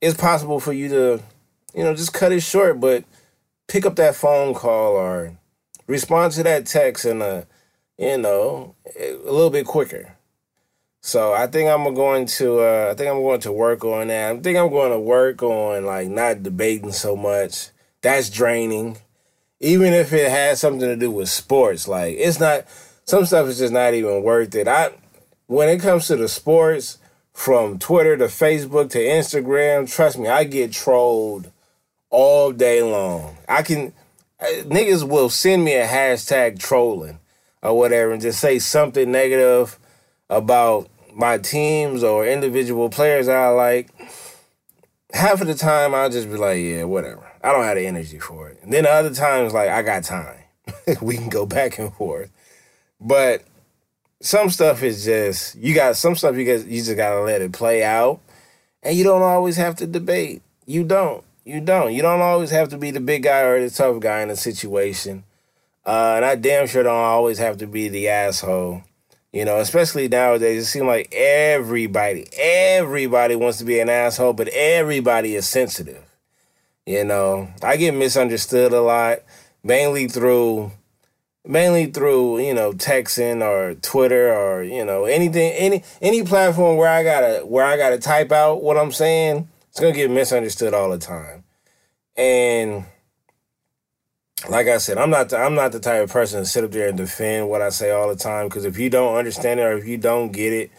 it's 0.00 0.16
possible 0.16 0.60
for 0.60 0.72
you 0.72 0.88
to, 0.88 1.22
you 1.74 1.82
know, 1.82 1.94
just 1.94 2.12
cut 2.12 2.32
it 2.32 2.40
short, 2.40 2.80
but 2.80 3.04
pick 3.68 3.86
up 3.86 3.96
that 3.96 4.14
phone 4.14 4.54
call 4.54 4.92
or 4.92 5.38
respond 5.86 6.32
to 6.32 6.42
that 6.42 6.66
text 6.66 7.04
in 7.04 7.22
a, 7.22 7.46
you 7.96 8.18
know, 8.18 8.74
a 9.00 9.14
little 9.24 9.50
bit 9.50 9.66
quicker. 9.66 10.15
So 11.06 11.32
I 11.32 11.46
think 11.46 11.70
I'm 11.70 11.94
going 11.94 12.26
to, 12.26 12.58
uh, 12.58 12.88
I 12.90 12.94
think 12.94 13.08
I'm 13.08 13.22
going 13.22 13.40
to 13.42 13.52
work 13.52 13.84
on 13.84 14.08
that. 14.08 14.32
I 14.32 14.40
think 14.40 14.58
I'm 14.58 14.70
going 14.70 14.90
to 14.90 14.98
work 14.98 15.40
on 15.40 15.86
like 15.86 16.08
not 16.08 16.42
debating 16.42 16.90
so 16.90 17.14
much. 17.14 17.68
That's 18.02 18.28
draining. 18.28 18.98
Even 19.60 19.92
if 19.92 20.12
it 20.12 20.28
has 20.28 20.58
something 20.60 20.80
to 20.80 20.96
do 20.96 21.12
with 21.12 21.28
sports, 21.28 21.86
like 21.86 22.16
it's 22.18 22.40
not 22.40 22.64
some 23.04 23.24
stuff 23.24 23.46
is 23.46 23.60
just 23.60 23.72
not 23.72 23.94
even 23.94 24.24
worth 24.24 24.52
it. 24.56 24.66
I 24.66 24.94
when 25.46 25.68
it 25.68 25.80
comes 25.80 26.08
to 26.08 26.16
the 26.16 26.26
sports, 26.26 26.98
from 27.32 27.78
Twitter 27.78 28.16
to 28.16 28.24
Facebook 28.24 28.90
to 28.90 28.98
Instagram, 28.98 29.88
trust 29.88 30.18
me, 30.18 30.26
I 30.26 30.42
get 30.42 30.72
trolled 30.72 31.52
all 32.10 32.50
day 32.50 32.82
long. 32.82 33.36
I 33.48 33.62
can 33.62 33.92
niggas 34.42 35.08
will 35.08 35.28
send 35.28 35.64
me 35.64 35.74
a 35.76 35.86
hashtag 35.86 36.58
trolling 36.58 37.20
or 37.62 37.78
whatever 37.78 38.10
and 38.10 38.20
just 38.20 38.40
say 38.40 38.58
something 38.58 39.12
negative 39.12 39.78
about 40.28 40.90
my 41.16 41.38
teams 41.38 42.04
or 42.04 42.26
individual 42.26 42.90
players 42.90 43.26
I 43.26 43.48
like. 43.48 43.88
Half 45.12 45.40
of 45.40 45.46
the 45.46 45.54
time 45.54 45.94
I'll 45.94 46.10
just 46.10 46.30
be 46.30 46.36
like, 46.36 46.60
yeah, 46.60 46.84
whatever. 46.84 47.26
I 47.42 47.52
don't 47.52 47.64
have 47.64 47.76
the 47.76 47.86
energy 47.86 48.18
for 48.18 48.50
it. 48.50 48.58
And 48.62 48.72
then 48.72 48.84
the 48.84 48.90
other 48.90 49.14
times 49.14 49.54
like 49.54 49.70
I 49.70 49.82
got 49.82 50.04
time. 50.04 50.38
we 51.00 51.16
can 51.16 51.30
go 51.30 51.46
back 51.46 51.78
and 51.78 51.92
forth. 51.94 52.30
But 53.00 53.44
some 54.20 54.50
stuff 54.50 54.82
is 54.82 55.04
just 55.04 55.54
you 55.56 55.74
got 55.74 55.96
some 55.96 56.16
stuff 56.16 56.36
you 56.36 56.44
guys 56.44 56.66
you 56.66 56.82
just 56.82 56.96
gotta 56.96 57.20
let 57.20 57.40
it 57.40 57.52
play 57.52 57.84
out, 57.84 58.20
and 58.82 58.96
you 58.96 59.04
don't 59.04 59.22
always 59.22 59.56
have 59.56 59.76
to 59.76 59.86
debate. 59.86 60.42
You 60.66 60.84
don't. 60.84 61.24
You 61.44 61.60
don't. 61.60 61.94
You 61.94 62.02
don't 62.02 62.20
always 62.20 62.50
have 62.50 62.68
to 62.70 62.78
be 62.78 62.90
the 62.90 63.00
big 63.00 63.22
guy 63.22 63.40
or 63.40 63.60
the 63.60 63.70
tough 63.70 64.00
guy 64.00 64.20
in 64.22 64.30
a 64.30 64.36
situation. 64.36 65.24
Uh, 65.84 66.14
and 66.16 66.24
I 66.24 66.34
damn 66.34 66.66
sure 66.66 66.82
don't 66.82 66.94
always 66.94 67.38
have 67.38 67.58
to 67.58 67.66
be 67.66 67.88
the 67.88 68.08
asshole 68.08 68.82
You 69.32 69.44
know, 69.44 69.58
especially 69.58 70.08
nowadays, 70.08 70.62
it 70.62 70.66
seems 70.66 70.86
like 70.86 71.12
everybody, 71.12 72.26
everybody 72.38 73.36
wants 73.36 73.58
to 73.58 73.64
be 73.64 73.80
an 73.80 73.90
asshole, 73.90 74.32
but 74.32 74.48
everybody 74.48 75.34
is 75.34 75.46
sensitive. 75.46 76.02
You 76.86 77.04
know, 77.04 77.48
I 77.62 77.76
get 77.76 77.94
misunderstood 77.94 78.72
a 78.72 78.80
lot, 78.80 79.18
mainly 79.62 80.08
through 80.08 80.72
mainly 81.46 81.86
through 81.86 82.40
you 82.40 82.52
know 82.52 82.72
texting 82.72 83.42
or 83.42 83.74
Twitter 83.76 84.32
or 84.32 84.62
you 84.62 84.84
know 84.84 85.04
anything 85.04 85.52
any 85.52 85.82
any 86.02 86.22
platform 86.22 86.76
where 86.76 86.90
I 86.90 87.02
gotta 87.04 87.46
where 87.46 87.64
I 87.64 87.76
gotta 87.76 87.98
type 87.98 88.32
out 88.32 88.62
what 88.62 88.76
I'm 88.76 88.92
saying. 88.92 89.48
It's 89.70 89.80
gonna 89.80 89.92
get 89.92 90.10
misunderstood 90.10 90.74
all 90.74 90.90
the 90.90 90.98
time, 90.98 91.44
and 92.16 92.84
like 94.48 94.68
I 94.68 94.78
said, 94.78 94.98
I'm 94.98 95.10
not 95.10 95.30
the, 95.30 95.38
I'm 95.38 95.54
not 95.54 95.72
the 95.72 95.80
type 95.80 96.02
of 96.02 96.10
person 96.10 96.40
to 96.40 96.46
sit 96.46 96.62
up 96.62 96.70
there 96.70 96.88
and 96.88 96.96
defend 96.96 97.48
what 97.48 97.62
I 97.62 97.70
say 97.70 97.90
all 97.90 98.08
the 98.08 98.16
time. 98.16 98.48
Because 98.48 98.64
if 98.64 98.78
you 98.78 98.90
don't 98.90 99.16
understand 99.16 99.60
it 99.60 99.64
or 99.64 99.76
if 99.76 99.86
you 99.86 99.96
don't 99.96 100.30
get 100.30 100.52
it, 100.52 100.70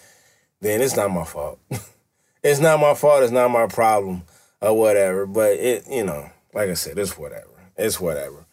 then 0.61 0.81
it's 0.81 0.95
not 0.95 1.11
my 1.11 1.23
fault. 1.23 1.59
it's 2.43 2.59
not 2.59 2.79
my 2.79 2.93
fault. 2.93 3.23
It's 3.23 3.31
not 3.31 3.49
my 3.49 3.67
problem 3.67 4.23
or 4.61 4.77
whatever. 4.77 5.25
But 5.25 5.53
it, 5.53 5.85
you 5.89 6.05
know, 6.05 6.29
like 6.53 6.69
I 6.69 6.75
said, 6.75 6.97
it's 6.97 7.17
whatever. 7.17 7.71
It's 7.75 7.99
whatever. 7.99 8.45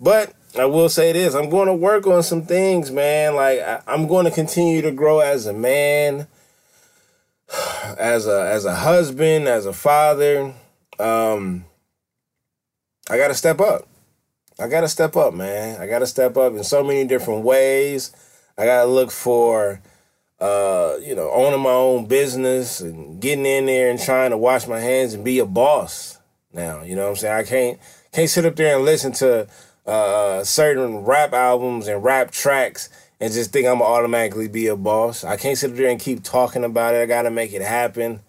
But 0.00 0.32
I 0.58 0.64
will 0.64 0.88
say 0.88 1.12
this: 1.12 1.34
I'm 1.34 1.50
going 1.50 1.68
to 1.68 1.74
work 1.74 2.06
on 2.06 2.22
some 2.22 2.42
things, 2.42 2.90
man. 2.90 3.34
Like 3.34 3.60
I, 3.60 3.82
I'm 3.86 4.06
going 4.06 4.24
to 4.24 4.30
continue 4.30 4.80
to 4.82 4.90
grow 4.90 5.20
as 5.20 5.46
a 5.46 5.52
man, 5.52 6.26
as 7.98 8.26
a 8.26 8.48
as 8.50 8.64
a 8.64 8.74
husband, 8.74 9.48
as 9.48 9.66
a 9.66 9.72
father. 9.72 10.54
Um, 10.98 11.64
I 13.10 13.16
got 13.16 13.28
to 13.28 13.34
step 13.34 13.60
up. 13.60 13.88
I 14.62 14.68
got 14.68 14.82
to 14.82 14.88
step 14.88 15.16
up, 15.16 15.34
man. 15.34 15.80
I 15.80 15.86
got 15.88 15.98
to 15.98 16.06
step 16.06 16.36
up 16.36 16.54
in 16.54 16.62
so 16.62 16.84
many 16.84 17.04
different 17.04 17.44
ways. 17.44 18.12
I 18.56 18.64
got 18.64 18.84
to 18.84 18.88
look 18.88 19.10
for, 19.10 19.80
uh, 20.40 20.94
you 21.02 21.16
know, 21.16 21.30
owning 21.32 21.60
my 21.60 21.70
own 21.70 22.06
business 22.06 22.80
and 22.80 23.20
getting 23.20 23.44
in 23.44 23.66
there 23.66 23.90
and 23.90 23.98
trying 24.00 24.30
to 24.30 24.36
wash 24.36 24.68
my 24.68 24.78
hands 24.78 25.14
and 25.14 25.24
be 25.24 25.40
a 25.40 25.46
boss. 25.46 26.18
Now, 26.52 26.82
you 26.82 26.94
know 26.94 27.04
what 27.04 27.10
I'm 27.10 27.16
saying? 27.16 27.34
I 27.34 27.42
can't 27.42 27.80
can't 28.12 28.30
sit 28.30 28.44
up 28.44 28.56
there 28.56 28.76
and 28.76 28.84
listen 28.84 29.12
to 29.12 29.48
uh, 29.86 30.44
certain 30.44 30.98
rap 30.98 31.32
albums 31.32 31.88
and 31.88 32.04
rap 32.04 32.30
tracks 32.30 32.88
and 33.20 33.32
just 33.32 33.52
think 33.52 33.66
I'm 33.66 33.82
automatically 33.82 34.48
be 34.48 34.66
a 34.66 34.76
boss. 34.76 35.24
I 35.24 35.36
can't 35.36 35.56
sit 35.56 35.70
up 35.70 35.76
there 35.76 35.88
and 35.88 35.98
keep 35.98 36.22
talking 36.22 36.62
about 36.62 36.94
it. 36.94 37.02
I 37.02 37.06
gotta 37.06 37.30
make 37.30 37.52
it 37.52 37.62
happen. 37.62 38.20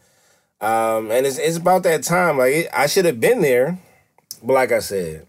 Um, 0.62 1.12
and 1.12 1.26
it's 1.28 1.38
it's 1.38 1.58
about 1.58 1.84
that 1.84 2.04
time. 2.04 2.38
Like 2.38 2.54
it, 2.54 2.70
I 2.74 2.88
should 2.88 3.06
have 3.06 3.20
been 3.20 3.42
there, 3.42 3.78
but 4.42 4.54
like 4.54 4.72
I 4.72 4.80
said, 4.80 5.28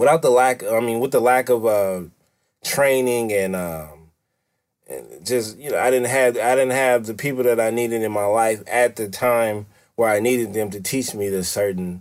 without 0.00 0.22
the 0.22 0.30
lack, 0.30 0.64
I 0.64 0.80
mean, 0.80 0.98
with 0.98 1.10
the 1.10 1.20
lack 1.20 1.50
of 1.50 1.66
uh, 1.66 2.00
training 2.64 3.34
and 3.34 3.54
um, 3.54 4.08
and 4.88 5.26
just 5.26 5.58
you 5.58 5.70
know, 5.70 5.78
I 5.78 5.90
didn't 5.90 6.08
have 6.08 6.38
I 6.38 6.54
didn't 6.54 6.72
have 6.72 7.04
the 7.04 7.12
people 7.12 7.44
that 7.44 7.60
I 7.60 7.68
needed 7.68 8.00
in 8.00 8.10
my 8.10 8.24
life 8.24 8.62
at 8.66 8.96
the 8.96 9.10
time 9.10 9.66
where 9.96 10.08
I 10.08 10.18
needed 10.18 10.54
them 10.54 10.70
to 10.70 10.80
teach 10.80 11.14
me 11.14 11.28
the 11.28 11.44
certain 11.44 12.00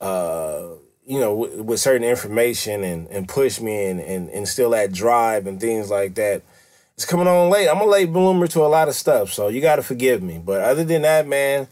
uh 0.00 0.66
you 1.06 1.20
know, 1.20 1.34
with, 1.34 1.60
with, 1.60 1.80
certain 1.80 2.06
information 2.06 2.82
and, 2.82 3.06
and 3.08 3.28
push 3.28 3.60
me 3.60 3.90
and, 3.90 4.00
and 4.00 4.30
instill 4.30 4.70
that 4.70 4.90
drive 4.90 5.46
and 5.46 5.60
things 5.60 5.90
like 5.90 6.14
that. 6.14 6.40
It's 6.94 7.04
coming 7.04 7.26
on 7.26 7.50
late. 7.50 7.68
I'm 7.68 7.82
a 7.82 7.84
late 7.84 8.10
bloomer 8.10 8.46
to 8.46 8.62
a 8.62 8.68
lot 8.68 8.88
of 8.88 8.94
stuff, 8.94 9.30
so 9.30 9.48
you 9.48 9.60
got 9.60 9.76
to 9.76 9.82
forgive 9.82 10.22
me. 10.22 10.38
But 10.38 10.62
other 10.62 10.82
than 10.82 11.02
that, 11.02 11.26
man, 11.26 11.68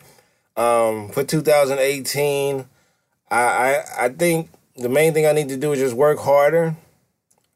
um, 0.54 1.08
for 1.08 1.24
2018, 1.24 2.66
I, 3.30 3.36
I 3.36 3.84
I 4.00 4.08
think 4.10 4.50
the 4.76 4.88
main 4.88 5.12
thing 5.12 5.26
I 5.26 5.32
need 5.32 5.48
to 5.50 5.56
do 5.56 5.72
is 5.72 5.78
just 5.78 5.94
work 5.94 6.18
harder. 6.18 6.76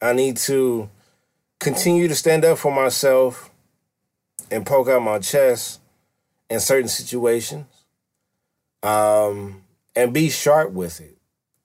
I 0.00 0.12
need 0.12 0.37
to 0.38 0.88
continue 1.59 2.09
to 2.09 2.14
stand 2.14 2.44
up 2.44 2.59
for 2.59 2.72
myself 2.72 3.50
and 4.50 4.64
poke 4.66 4.88
out 4.88 5.02
my 5.02 5.18
chest 5.18 5.81
in 6.48 6.61
certain 6.61 6.88
situations, 6.88 7.66
um, 8.83 9.62
and 9.96 10.12
be 10.12 10.29
sharp 10.31 10.70
with 10.70 11.00
it 11.00 11.16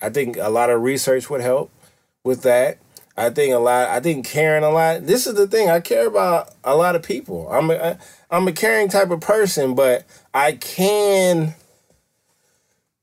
I 0.01 0.09
think 0.09 0.37
a 0.37 0.49
lot 0.49 0.69
of 0.69 0.81
research 0.81 1.29
would 1.29 1.41
help 1.41 1.71
with 2.23 2.41
that. 2.41 2.79
I 3.15 3.29
think 3.29 3.53
a 3.53 3.59
lot. 3.59 3.89
I 3.89 3.99
think 3.99 4.25
caring 4.25 4.63
a 4.63 4.69
lot. 4.69 5.05
This 5.05 5.27
is 5.27 5.35
the 5.35 5.47
thing. 5.47 5.69
I 5.69 5.79
care 5.79 6.07
about 6.07 6.49
a 6.63 6.75
lot 6.75 6.95
of 6.95 7.03
people. 7.03 7.47
I'm 7.51 7.69
a, 7.69 7.99
I'm 8.31 8.47
a 8.47 8.51
caring 8.51 8.89
type 8.89 9.11
of 9.11 9.21
person, 9.21 9.75
but 9.75 10.05
I 10.33 10.53
can, 10.53 11.53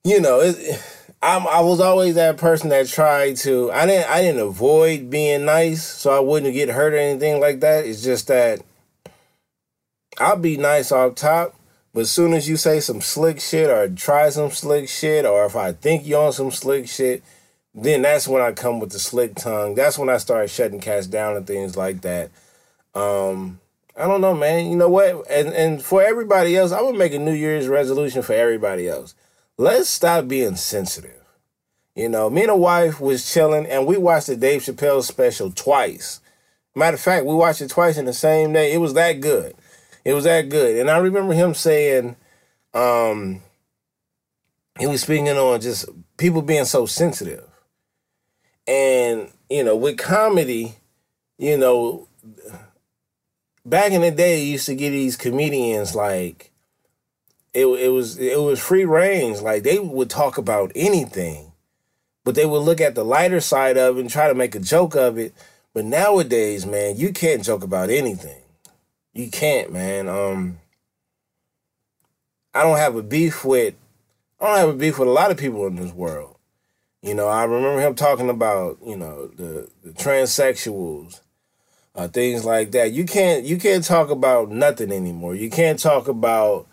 you 0.03 0.21
know, 0.21 0.41
it, 0.41 0.83
I'm, 1.21 1.49
I 1.49 1.61
was 1.61 1.81
always 1.81 2.15
that 2.15 2.37
person 2.37 2.69
that 2.69 2.87
tried 2.89 3.37
to. 3.39 3.73
I 3.73 3.87
didn't. 3.87 4.09
I 4.09 4.23
didn't 4.23 4.41
avoid 4.41 5.11
being 5.11 5.45
nice, 5.45 5.85
so 5.85 6.11
I 6.11 6.21
wouldn't 6.21 6.55
get 6.55 6.69
hurt 6.69 6.93
or 6.93 6.99
anything 6.99 7.41
like 7.41 7.61
that. 7.61 7.87
It's 7.87 8.03
just 8.03 8.29
that 8.29 8.61
I'll 10.19 10.37
be 10.37 10.57
nice 10.57 10.93
off 10.93 11.17
top, 11.17 11.57
but 11.93 12.01
as 12.01 12.11
soon 12.11 12.35
as 12.35 12.49
you 12.49 12.57
say 12.57 12.79
some 12.81 13.01
slick 13.01 13.41
shit 13.41 13.69
or 13.69 13.89
try 13.89 14.29
some 14.31 14.51
slick 14.51 14.89
shit, 14.89 15.25
or 15.25 15.45
if 15.45 15.57
I 15.57 15.73
think 15.73 16.07
you're 16.07 16.27
on 16.27 16.33
some 16.33 16.53
slick 16.53 16.89
shit, 16.89 17.23
then 17.75 18.03
that's 18.03 18.29
when 18.29 18.43
I 18.43 18.53
come 18.53 18.79
with 18.79 18.91
the 18.91 18.99
slick 19.01 19.35
tongue. 19.35 19.75
That's 19.75 19.99
when 19.99 20.09
I 20.09 20.19
start 20.19 20.51
shutting 20.51 20.81
cats 20.81 21.07
down 21.07 21.37
and 21.37 21.47
things 21.47 21.77
like 21.77 22.03
that. 22.03 22.31
Um, 22.95 23.61
I 23.97 24.07
don't 24.07 24.21
know, 24.21 24.35
man. 24.35 24.71
You 24.71 24.77
know 24.77 24.89
what? 24.89 25.29
And 25.29 25.49
and 25.49 25.83
for 25.83 26.01
everybody 26.01 26.57
else, 26.57 26.71
I 26.71 26.81
would 26.81 26.97
make 26.97 27.13
a 27.13 27.19
New 27.19 27.35
Year's 27.35 27.67
resolution 27.67 28.23
for 28.23 28.35
everybody 28.35 28.89
else. 28.89 29.17
Let's 29.61 29.89
stop 29.89 30.29
being 30.29 30.55
sensitive. 30.55 31.21
You 31.97 32.09
know, 32.09 32.31
me 32.31 32.43
and 32.43 32.51
a 32.53 32.57
wife 32.57 33.01
was 33.01 33.29
chilling, 33.31 33.67
and 33.67 33.87
we 33.87 33.97
watched 33.97 34.29
the 34.29 34.37
Dave 34.37 34.63
Chappelle 34.63 35.03
special 35.03 35.51
twice. 35.51 36.21
Matter 36.77 36.95
of 36.95 37.01
fact, 37.01 37.27
we 37.27 37.35
watched 37.35 37.61
it 37.61 37.71
twice 37.71 37.99
in 37.99 38.05
the 38.05 38.13
same 38.13 38.53
day. 38.53 38.73
It 38.73 38.79
was 38.79 38.95
that 38.95 39.15
good. 39.15 39.57
It 40.05 40.15
was 40.15 40.23
that 40.25 40.49
good. 40.49 40.77
And 40.77 40.89
I 40.89 40.99
remember 40.99 41.33
him 41.33 41.55
saying, 41.55 42.15
um, 42.73 43.43
he 44.79 44.87
was 44.87 45.03
speaking 45.03 45.29
on 45.29 45.61
just 45.61 45.87
people 46.19 46.41
being 46.41 46.65
so 46.65 46.87
sensitive. 46.87 47.45
And, 48.69 49.33
you 49.51 49.65
know, 49.65 49.75
with 49.75 49.99
comedy, 49.99 50.77
you 51.37 51.59
know, 51.59 52.07
back 53.67 53.91
in 53.91 54.03
the 54.03 54.13
day, 54.13 54.41
you 54.41 54.53
used 54.53 54.67
to 54.67 54.77
get 54.77 54.91
these 54.91 55.17
comedians 55.17 55.97
like 55.97 56.48
it, 57.55 57.67
it 57.67 57.89
was 57.89 58.19
it 58.19 58.41
was 58.41 58.61
free 58.61 58.85
range. 58.85 59.41
Like 59.41 59.63
they 59.63 59.79
would 59.79 60.11
talk 60.11 60.39
about 60.39 60.73
anything, 60.75 61.53
but 62.25 62.35
they 62.35 62.47
would 62.47 62.61
look 62.61 62.81
at 62.81 62.95
the 62.95 63.05
lighter 63.05 63.41
side 63.41 63.77
of 63.77 63.97
it 63.97 64.01
and 64.01 64.11
try 64.11 64.29
to 64.29 64.35
make 64.35 64.55
a 64.55 64.61
joke 64.61 64.95
of 64.95 65.19
it. 65.19 65.35
But 65.75 65.85
nowadays, 65.85 66.67
man, 66.67 66.97
you 66.97 67.13
can't 67.13 67.45
joke 67.45 67.63
about 67.63 67.91
anything. 67.91 68.43
You 69.13 69.31
can't, 69.31 69.73
man. 69.73 70.09
Um, 70.09 70.59
I 72.55 72.63
don't 72.63 72.79
have 72.79 72.97
a 72.97 73.03
beef 73.03 73.45
with. 73.45 73.75
I 74.41 74.47
don't 74.47 74.59
have 74.59 74.69
a 74.69 74.79
beef 74.79 74.99
with 74.99 75.09
a 75.09 75.13
lot 75.13 75.31
of 75.31 75.37
people 75.37 75.67
in 75.67 75.77
this 75.77 75.93
world. 75.93 76.37
You 77.03 77.15
know, 77.15 77.29
I 77.29 77.45
remember 77.45 77.81
him 77.81 77.95
talking 77.95 78.29
about 78.29 78.79
you 78.85 78.97
know 78.97 79.29
the 79.29 79.69
the 79.83 79.91
transsexuals, 79.91 81.21
uh, 81.95 82.09
things 82.09 82.45
like 82.45 82.73
that. 82.73 82.93
You 82.93 83.05
can't 83.05 83.45
you 83.45 83.57
can't 83.57 83.85
talk 83.85 84.11
about 84.11 84.51
nothing 84.51 84.93
anymore. 84.93 85.35
You 85.35 85.51
can't 85.51 85.79
talk 85.79 86.09
about 86.09 86.67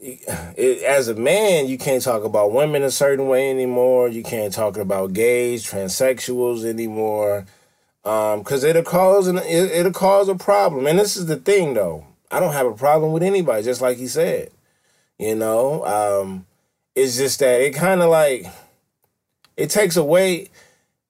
it, 0.00 0.82
as 0.82 1.08
a 1.08 1.14
man, 1.14 1.68
you 1.68 1.78
can't 1.78 2.02
talk 2.02 2.24
about 2.24 2.52
women 2.52 2.82
a 2.82 2.90
certain 2.90 3.28
way 3.28 3.50
anymore. 3.50 4.08
You 4.08 4.22
can't 4.22 4.52
talk 4.52 4.76
about 4.76 5.12
gays, 5.12 5.64
transsexuals 5.64 6.64
anymore 6.64 7.46
because 8.02 8.64
um, 8.64 8.70
it'll 8.70 8.82
cause 8.82 9.26
an 9.26 9.38
it, 9.38 9.70
it'll 9.72 9.92
cause 9.92 10.28
a 10.28 10.34
problem. 10.34 10.86
And 10.86 10.98
this 10.98 11.16
is 11.16 11.26
the 11.26 11.36
thing, 11.36 11.74
though. 11.74 12.06
I 12.30 12.40
don't 12.40 12.52
have 12.52 12.66
a 12.66 12.72
problem 12.74 13.12
with 13.12 13.22
anybody, 13.22 13.62
just 13.62 13.80
like 13.80 13.98
he 13.98 14.06
said. 14.06 14.50
You 15.18 15.34
know, 15.34 15.84
um, 15.84 16.46
it's 16.94 17.16
just 17.16 17.40
that 17.40 17.60
it 17.60 17.74
kind 17.74 18.00
of 18.00 18.08
like 18.08 18.46
it 19.56 19.68
takes 19.68 19.96
away 19.96 20.48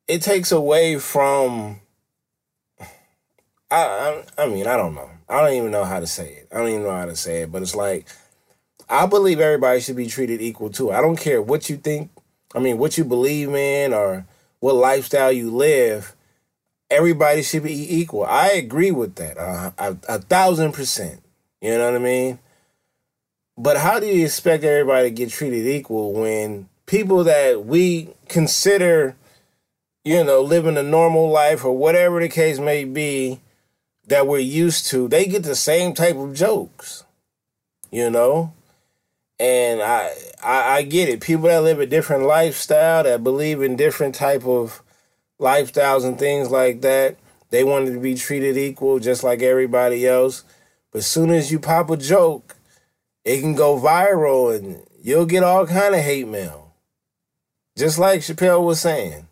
it 0.08 0.22
takes 0.22 0.50
away 0.50 0.98
from. 0.98 1.80
I, 3.70 3.76
I 3.76 4.24
I 4.36 4.46
mean 4.48 4.66
I 4.66 4.76
don't 4.76 4.96
know. 4.96 5.08
I 5.28 5.42
don't 5.42 5.54
even 5.54 5.70
know 5.70 5.84
how 5.84 6.00
to 6.00 6.06
say 6.08 6.32
it. 6.32 6.48
I 6.52 6.58
don't 6.58 6.68
even 6.68 6.82
know 6.82 6.90
how 6.90 7.04
to 7.04 7.14
say 7.14 7.42
it. 7.42 7.52
But 7.52 7.62
it's 7.62 7.76
like 7.76 8.06
I 8.90 9.06
believe 9.06 9.40
everybody 9.40 9.80
should 9.80 9.96
be 9.96 10.08
treated 10.08 10.42
equal 10.42 10.68
too. 10.68 10.90
I 10.90 11.00
don't 11.00 11.16
care 11.16 11.40
what 11.40 11.70
you 11.70 11.76
think. 11.76 12.10
I 12.54 12.58
mean, 12.58 12.76
what 12.76 12.98
you 12.98 13.04
believe 13.04 13.54
in 13.54 13.94
or 13.94 14.26
what 14.58 14.74
lifestyle 14.74 15.32
you 15.32 15.50
live 15.50 16.14
everybody 16.90 17.42
should 17.42 17.62
be 17.62 17.96
equal. 17.96 18.24
I 18.24 18.48
agree 18.48 18.90
with 18.90 19.14
that 19.16 19.38
uh, 19.38 19.70
a, 19.78 19.96
a 20.08 20.18
thousand 20.18 20.72
percent. 20.72 21.22
You 21.62 21.78
know 21.78 21.92
what 21.92 22.00
I 22.00 22.04
mean? 22.04 22.38
But 23.56 23.76
how 23.78 24.00
do 24.00 24.06
you 24.06 24.24
expect 24.24 24.64
everybody 24.64 25.08
to 25.08 25.14
get 25.14 25.30
treated 25.30 25.66
equal 25.66 26.12
when 26.12 26.68
people 26.86 27.24
that 27.24 27.64
we 27.66 28.10
consider, 28.28 29.16
you 30.04 30.24
know, 30.24 30.40
living 30.40 30.76
a 30.76 30.82
normal 30.82 31.30
life 31.30 31.64
or 31.64 31.76
whatever 31.76 32.20
the 32.20 32.28
case 32.28 32.58
may 32.58 32.84
be 32.84 33.40
that 34.06 34.26
we're 34.26 34.38
used 34.38 34.86
to, 34.86 35.08
they 35.08 35.26
get 35.26 35.42
the 35.42 35.54
same 35.54 35.92
type 35.92 36.16
of 36.16 36.34
jokes, 36.34 37.04
you 37.90 38.10
know? 38.10 38.52
And 39.40 39.80
I, 39.80 40.12
I, 40.44 40.76
I 40.76 40.82
get 40.82 41.08
it. 41.08 41.22
People 41.22 41.44
that 41.44 41.62
live 41.62 41.80
a 41.80 41.86
different 41.86 42.24
lifestyle, 42.24 43.04
that 43.04 43.24
believe 43.24 43.62
in 43.62 43.74
different 43.74 44.14
type 44.14 44.44
of 44.44 44.82
lifestyles 45.40 46.04
and 46.04 46.18
things 46.18 46.50
like 46.50 46.82
that, 46.82 47.16
They 47.48 47.64
wanted 47.64 47.94
to 47.94 48.00
be 48.00 48.14
treated 48.14 48.58
equal 48.58 48.98
just 48.98 49.24
like 49.24 49.40
everybody 49.42 50.06
else. 50.06 50.44
But 50.92 51.04
soon 51.04 51.30
as 51.30 51.50
you 51.50 51.58
pop 51.58 51.88
a 51.90 51.96
joke, 51.96 52.56
it 53.24 53.40
can 53.40 53.54
go 53.54 53.80
viral 53.80 54.54
and 54.54 54.84
you'll 55.02 55.26
get 55.26 55.42
all 55.42 55.66
kind 55.66 55.94
of 55.94 56.02
hate 56.02 56.28
mail. 56.28 56.74
Just 57.76 57.98
like 57.98 58.20
Chappelle 58.20 58.64
was 58.64 58.80
saying. 58.80 59.26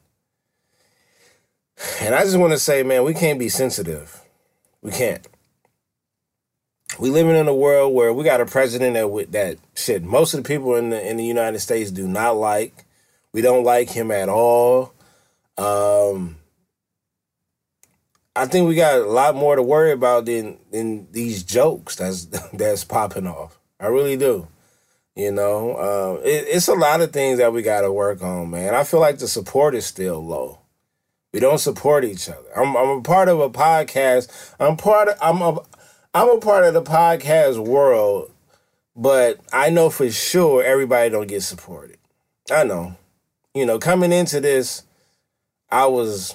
And 2.00 2.14
I 2.14 2.24
just 2.24 2.38
want 2.38 2.52
to 2.52 2.58
say, 2.58 2.82
man, 2.82 3.04
we 3.04 3.14
can't 3.14 3.38
be 3.38 3.48
sensitive. 3.48 4.22
We 4.82 4.90
can't. 4.90 5.26
We 6.98 7.10
living 7.10 7.36
in 7.36 7.46
a 7.46 7.54
world 7.54 7.94
where 7.94 8.12
we 8.12 8.24
got 8.24 8.40
a 8.40 8.46
president 8.46 8.94
that 8.94 9.32
that 9.32 9.58
shit. 9.76 10.02
Most 10.02 10.34
of 10.34 10.42
the 10.42 10.48
people 10.48 10.74
in 10.76 10.90
the 10.90 11.08
in 11.08 11.16
the 11.16 11.24
United 11.24 11.60
States 11.60 11.90
do 11.90 12.08
not 12.08 12.36
like. 12.36 12.84
We 13.32 13.42
don't 13.42 13.64
like 13.64 13.90
him 13.90 14.10
at 14.10 14.28
all. 14.28 14.92
Um, 15.56 16.38
I 18.34 18.46
think 18.46 18.68
we 18.68 18.74
got 18.74 19.00
a 19.00 19.06
lot 19.06 19.34
more 19.34 19.56
to 19.56 19.62
worry 19.62 19.92
about 19.92 20.26
than 20.26 20.58
than 20.70 21.10
these 21.12 21.42
jokes 21.42 21.96
that's 21.96 22.24
that's 22.52 22.84
popping 22.84 23.26
off. 23.26 23.58
I 23.80 23.86
really 23.86 24.16
do. 24.16 24.48
You 25.14 25.32
know, 25.32 25.74
uh, 25.74 26.20
it, 26.24 26.46
it's 26.48 26.68
a 26.68 26.74
lot 26.74 27.00
of 27.00 27.12
things 27.12 27.38
that 27.38 27.52
we 27.52 27.62
got 27.62 27.80
to 27.80 27.90
work 27.90 28.22
on, 28.22 28.50
man. 28.50 28.74
I 28.74 28.84
feel 28.84 29.00
like 29.00 29.18
the 29.18 29.26
support 29.26 29.74
is 29.74 29.84
still 29.84 30.24
low. 30.24 30.60
We 31.32 31.40
don't 31.40 31.58
support 31.58 32.04
each 32.04 32.28
other. 32.28 32.56
I'm, 32.56 32.76
I'm 32.76 32.98
a 32.98 33.02
part 33.02 33.28
of 33.28 33.40
a 33.40 33.50
podcast. 33.50 34.54
I'm 34.60 34.76
part 34.76 35.08
of 35.08 35.18
I'm 35.20 35.42
a 35.42 35.58
I'm 36.14 36.30
a 36.30 36.40
part 36.40 36.64
of 36.64 36.74
the 36.74 36.82
podcast 36.82 37.58
world, 37.58 38.32
but 38.96 39.40
I 39.52 39.70
know 39.70 39.90
for 39.90 40.10
sure 40.10 40.62
everybody 40.62 41.10
don't 41.10 41.28
get 41.28 41.42
supported. 41.42 41.98
I 42.50 42.64
know. 42.64 42.96
You 43.54 43.66
know, 43.66 43.78
coming 43.78 44.12
into 44.12 44.40
this, 44.40 44.84
I 45.70 45.86
was 45.86 46.34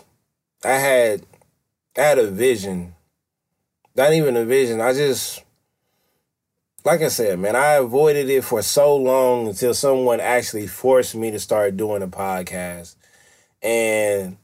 I 0.63 0.73
had 0.73 1.25
I 1.97 2.01
had 2.01 2.19
a 2.19 2.29
vision. 2.29 2.95
Not 3.95 4.13
even 4.13 4.35
a 4.37 4.45
vision. 4.45 4.79
I 4.81 4.93
just 4.93 5.43
like 6.85 7.01
I 7.01 7.07
said, 7.07 7.39
man, 7.39 7.55
I 7.55 7.73
avoided 7.73 8.29
it 8.29 8.43
for 8.43 8.61
so 8.61 8.95
long 8.95 9.47
until 9.47 9.73
someone 9.73 10.19
actually 10.19 10.67
forced 10.67 11.15
me 11.15 11.31
to 11.31 11.39
start 11.39 11.77
doing 11.77 12.01
a 12.01 12.07
podcast. 12.07 12.95
And 13.61 14.37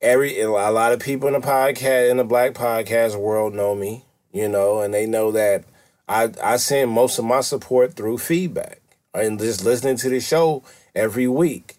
every 0.00 0.40
a 0.40 0.50
lot 0.50 0.92
of 0.92 1.00
people 1.00 1.28
in 1.28 1.34
the 1.34 1.40
podcast 1.40 2.10
in 2.10 2.16
the 2.18 2.24
black 2.24 2.52
podcast 2.52 3.18
world 3.18 3.54
know 3.54 3.74
me, 3.74 4.03
you 4.34 4.48
know, 4.48 4.80
and 4.80 4.92
they 4.92 5.06
know 5.06 5.32
that 5.32 5.64
I 6.06 6.30
I 6.42 6.56
send 6.56 6.90
most 6.90 7.18
of 7.18 7.24
my 7.24 7.40
support 7.40 7.94
through 7.94 8.18
feedback 8.18 8.82
and 9.14 9.38
just 9.38 9.64
listening 9.64 9.96
to 9.98 10.10
the 10.10 10.20
show 10.20 10.62
every 10.94 11.28
week. 11.28 11.76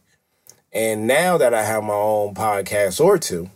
And 0.74 1.06
now 1.06 1.38
that 1.38 1.54
I 1.54 1.64
have 1.64 1.84
my 1.84 1.94
own 1.94 2.34
podcast 2.34 3.00
or 3.00 3.20
two, 3.20 3.52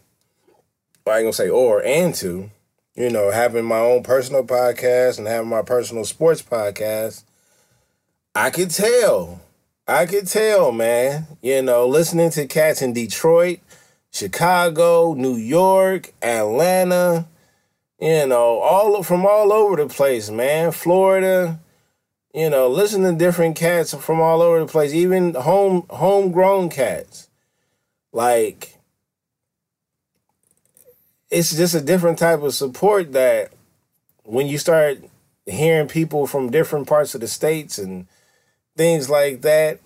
I 1.07 1.17
ain't 1.17 1.25
gonna 1.25 1.33
say 1.33 1.49
or 1.49 1.83
and 1.83 2.13
two, 2.13 2.51
you 2.93 3.09
know, 3.09 3.31
having 3.31 3.65
my 3.65 3.79
own 3.79 4.03
personal 4.03 4.43
podcast 4.43 5.17
and 5.17 5.27
having 5.27 5.49
my 5.49 5.63
personal 5.63 6.05
sports 6.05 6.41
podcast, 6.43 7.23
I 8.35 8.51
could 8.51 8.69
tell. 8.69 9.41
I 9.87 10.05
could 10.05 10.27
tell, 10.27 10.71
man. 10.71 11.25
You 11.41 11.61
know, 11.63 11.87
listening 11.87 12.29
to 12.31 12.45
cats 12.45 12.81
in 12.81 12.93
Detroit 12.93 13.59
Chicago, 14.11 15.13
New 15.13 15.35
York, 15.35 16.13
Atlanta, 16.21 17.27
you 17.99 18.27
know, 18.27 18.59
all 18.59 19.03
from 19.03 19.25
all 19.25 19.51
over 19.51 19.75
the 19.75 19.87
place, 19.87 20.29
man. 20.29 20.71
Florida, 20.71 21.59
you 22.33 22.49
know, 22.49 22.67
listen 22.67 23.03
to 23.03 23.13
different 23.13 23.55
cats 23.55 23.93
from 23.93 24.21
all 24.21 24.41
over 24.41 24.59
the 24.59 24.65
place, 24.65 24.93
even 24.93 25.33
home 25.33 25.85
homegrown 25.89 26.69
cats. 26.69 27.29
Like 28.11 28.79
it's 31.29 31.55
just 31.55 31.75
a 31.75 31.81
different 31.81 32.17
type 32.17 32.41
of 32.41 32.53
support 32.53 33.11
that 33.13 33.51
when 34.23 34.47
you 34.47 34.57
start 34.57 34.99
hearing 35.45 35.87
people 35.87 36.27
from 36.27 36.51
different 36.51 36.87
parts 36.87 37.15
of 37.15 37.21
the 37.21 37.27
states 37.27 37.77
and 37.77 38.07
things 38.77 39.09
like 39.09 39.41
that, 39.41 39.79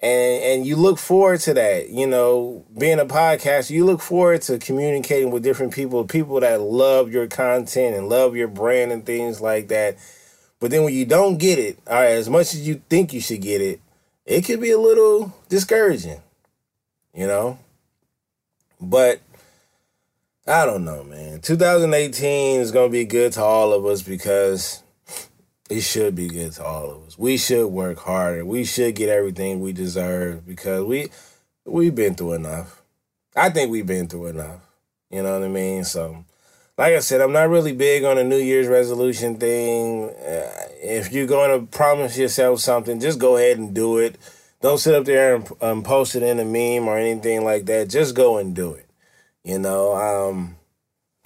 and 0.00 0.42
and 0.44 0.66
you 0.66 0.76
look 0.76 0.98
forward 0.98 1.40
to 1.40 1.54
that 1.54 1.90
you 1.90 2.06
know 2.06 2.64
being 2.78 3.00
a 3.00 3.06
podcast 3.06 3.68
you 3.70 3.84
look 3.84 4.00
forward 4.00 4.40
to 4.42 4.58
communicating 4.58 5.30
with 5.30 5.42
different 5.42 5.72
people 5.72 6.04
people 6.04 6.38
that 6.40 6.60
love 6.60 7.12
your 7.12 7.26
content 7.26 7.96
and 7.96 8.08
love 8.08 8.36
your 8.36 8.48
brand 8.48 8.92
and 8.92 9.04
things 9.04 9.40
like 9.40 9.68
that. 9.68 9.96
But 10.60 10.72
then 10.72 10.82
when 10.82 10.94
you 10.94 11.04
don't 11.04 11.38
get 11.38 11.58
it 11.58 11.78
all 11.86 11.96
right 11.96 12.10
as 12.10 12.28
much 12.28 12.54
as 12.54 12.66
you 12.66 12.82
think 12.88 13.12
you 13.12 13.20
should 13.20 13.42
get 13.42 13.60
it 13.60 13.80
it 14.24 14.44
could 14.44 14.60
be 14.60 14.70
a 14.70 14.78
little 14.78 15.34
discouraging 15.48 16.20
you 17.14 17.26
know? 17.26 17.58
But 18.80 19.20
i 20.46 20.64
don't 20.64 20.84
know 20.84 21.02
man. 21.02 21.40
2018 21.40 22.60
is 22.60 22.70
going 22.70 22.88
to 22.88 22.92
be 22.92 23.04
good 23.04 23.32
to 23.32 23.42
all 23.42 23.72
of 23.72 23.84
us 23.84 24.02
because 24.02 24.82
it 25.68 25.80
should 25.80 26.14
be 26.14 26.28
good 26.28 26.52
to 26.52 26.64
all 26.64 26.90
of 26.90 27.06
us. 27.06 27.07
We 27.18 27.36
should 27.36 27.66
work 27.66 27.98
harder. 27.98 28.44
We 28.44 28.64
should 28.64 28.94
get 28.94 29.08
everything 29.08 29.60
we 29.60 29.72
deserve 29.72 30.46
because 30.46 30.84
we 30.84 31.10
we've 31.64 31.94
been 31.94 32.14
through 32.14 32.34
enough. 32.34 32.80
I 33.34 33.50
think 33.50 33.72
we've 33.72 33.84
been 33.84 34.06
through 34.06 34.28
enough. 34.28 34.60
You 35.10 35.24
know 35.24 35.32
what 35.32 35.44
I 35.44 35.48
mean? 35.48 35.82
So, 35.82 36.24
like 36.76 36.94
I 36.94 37.00
said, 37.00 37.20
I'm 37.20 37.32
not 37.32 37.48
really 37.48 37.72
big 37.72 38.04
on 38.04 38.18
a 38.18 38.24
New 38.24 38.38
Year's 38.38 38.68
resolution 38.68 39.36
thing. 39.36 40.10
Uh, 40.10 40.68
if 40.80 41.12
you're 41.12 41.26
going 41.26 41.60
to 41.60 41.66
promise 41.66 42.16
yourself 42.16 42.60
something, 42.60 43.00
just 43.00 43.18
go 43.18 43.36
ahead 43.36 43.58
and 43.58 43.74
do 43.74 43.98
it. 43.98 44.16
Don't 44.60 44.78
sit 44.78 44.94
up 44.94 45.04
there 45.04 45.42
and 45.60 45.84
post 45.84 46.14
it 46.14 46.22
in 46.22 46.38
a 46.38 46.44
meme 46.44 46.88
or 46.88 46.98
anything 46.98 47.42
like 47.44 47.66
that. 47.66 47.90
Just 47.90 48.14
go 48.14 48.38
and 48.38 48.54
do 48.54 48.74
it. 48.74 48.86
You 49.42 49.58
know, 49.58 49.94
um, 49.96 50.56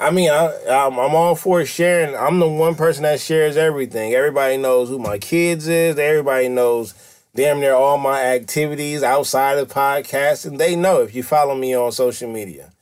I 0.03 0.11
mean, 0.11 0.31
I, 0.31 0.53
I'm, 0.69 0.99
I'm 0.99 1.15
all 1.15 1.37
for 1.37 1.65
sharing. 1.65 2.17
I'm 2.17 2.41
the 2.41 2.49
one 2.49 2.75
person 2.75 3.05
that 3.05 3.21
shares 3.21 3.57
everything. 3.57 4.15
Everybody 4.15 4.57
knows 4.57 4.89
who 4.89 4.99
my 4.99 5.19
kids 5.19 5.69
is. 5.69 5.97
Everybody 5.97 6.49
knows 6.49 6.93
damn 7.37 7.61
near 7.61 7.75
all 7.75 7.99
my 7.99 8.21
activities 8.21 9.05
outside 9.05 9.59
of 9.59 9.69
podcasting. 9.69 10.59
They 10.59 10.75
know 10.75 11.03
if 11.03 11.15
you 11.15 11.23
follow 11.23 11.55
me 11.55 11.77
on 11.77 11.93
social 11.93 12.29
media. 12.29 12.73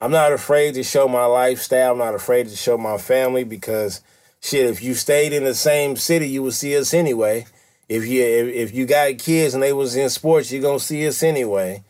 I'm 0.00 0.12
not 0.12 0.32
afraid 0.32 0.74
to 0.74 0.84
show 0.84 1.08
my 1.08 1.24
lifestyle. 1.24 1.90
I'm 1.92 1.98
not 1.98 2.14
afraid 2.14 2.48
to 2.48 2.56
show 2.56 2.78
my 2.78 2.98
family 2.98 3.42
because 3.42 4.00
shit, 4.40 4.66
if 4.66 4.80
you 4.80 4.94
stayed 4.94 5.32
in 5.32 5.42
the 5.42 5.56
same 5.56 5.96
city, 5.96 6.28
you 6.28 6.44
would 6.44 6.54
see 6.54 6.76
us 6.76 6.94
anyway. 6.94 7.46
If 7.88 8.06
you 8.06 8.22
if, 8.22 8.54
if 8.54 8.74
you 8.74 8.86
got 8.86 9.18
kids 9.18 9.54
and 9.54 9.62
they 9.62 9.72
was 9.72 9.96
in 9.96 10.08
sports, 10.08 10.52
you're 10.52 10.62
gonna 10.62 10.78
see 10.78 11.04
us 11.08 11.24
anyway. 11.24 11.82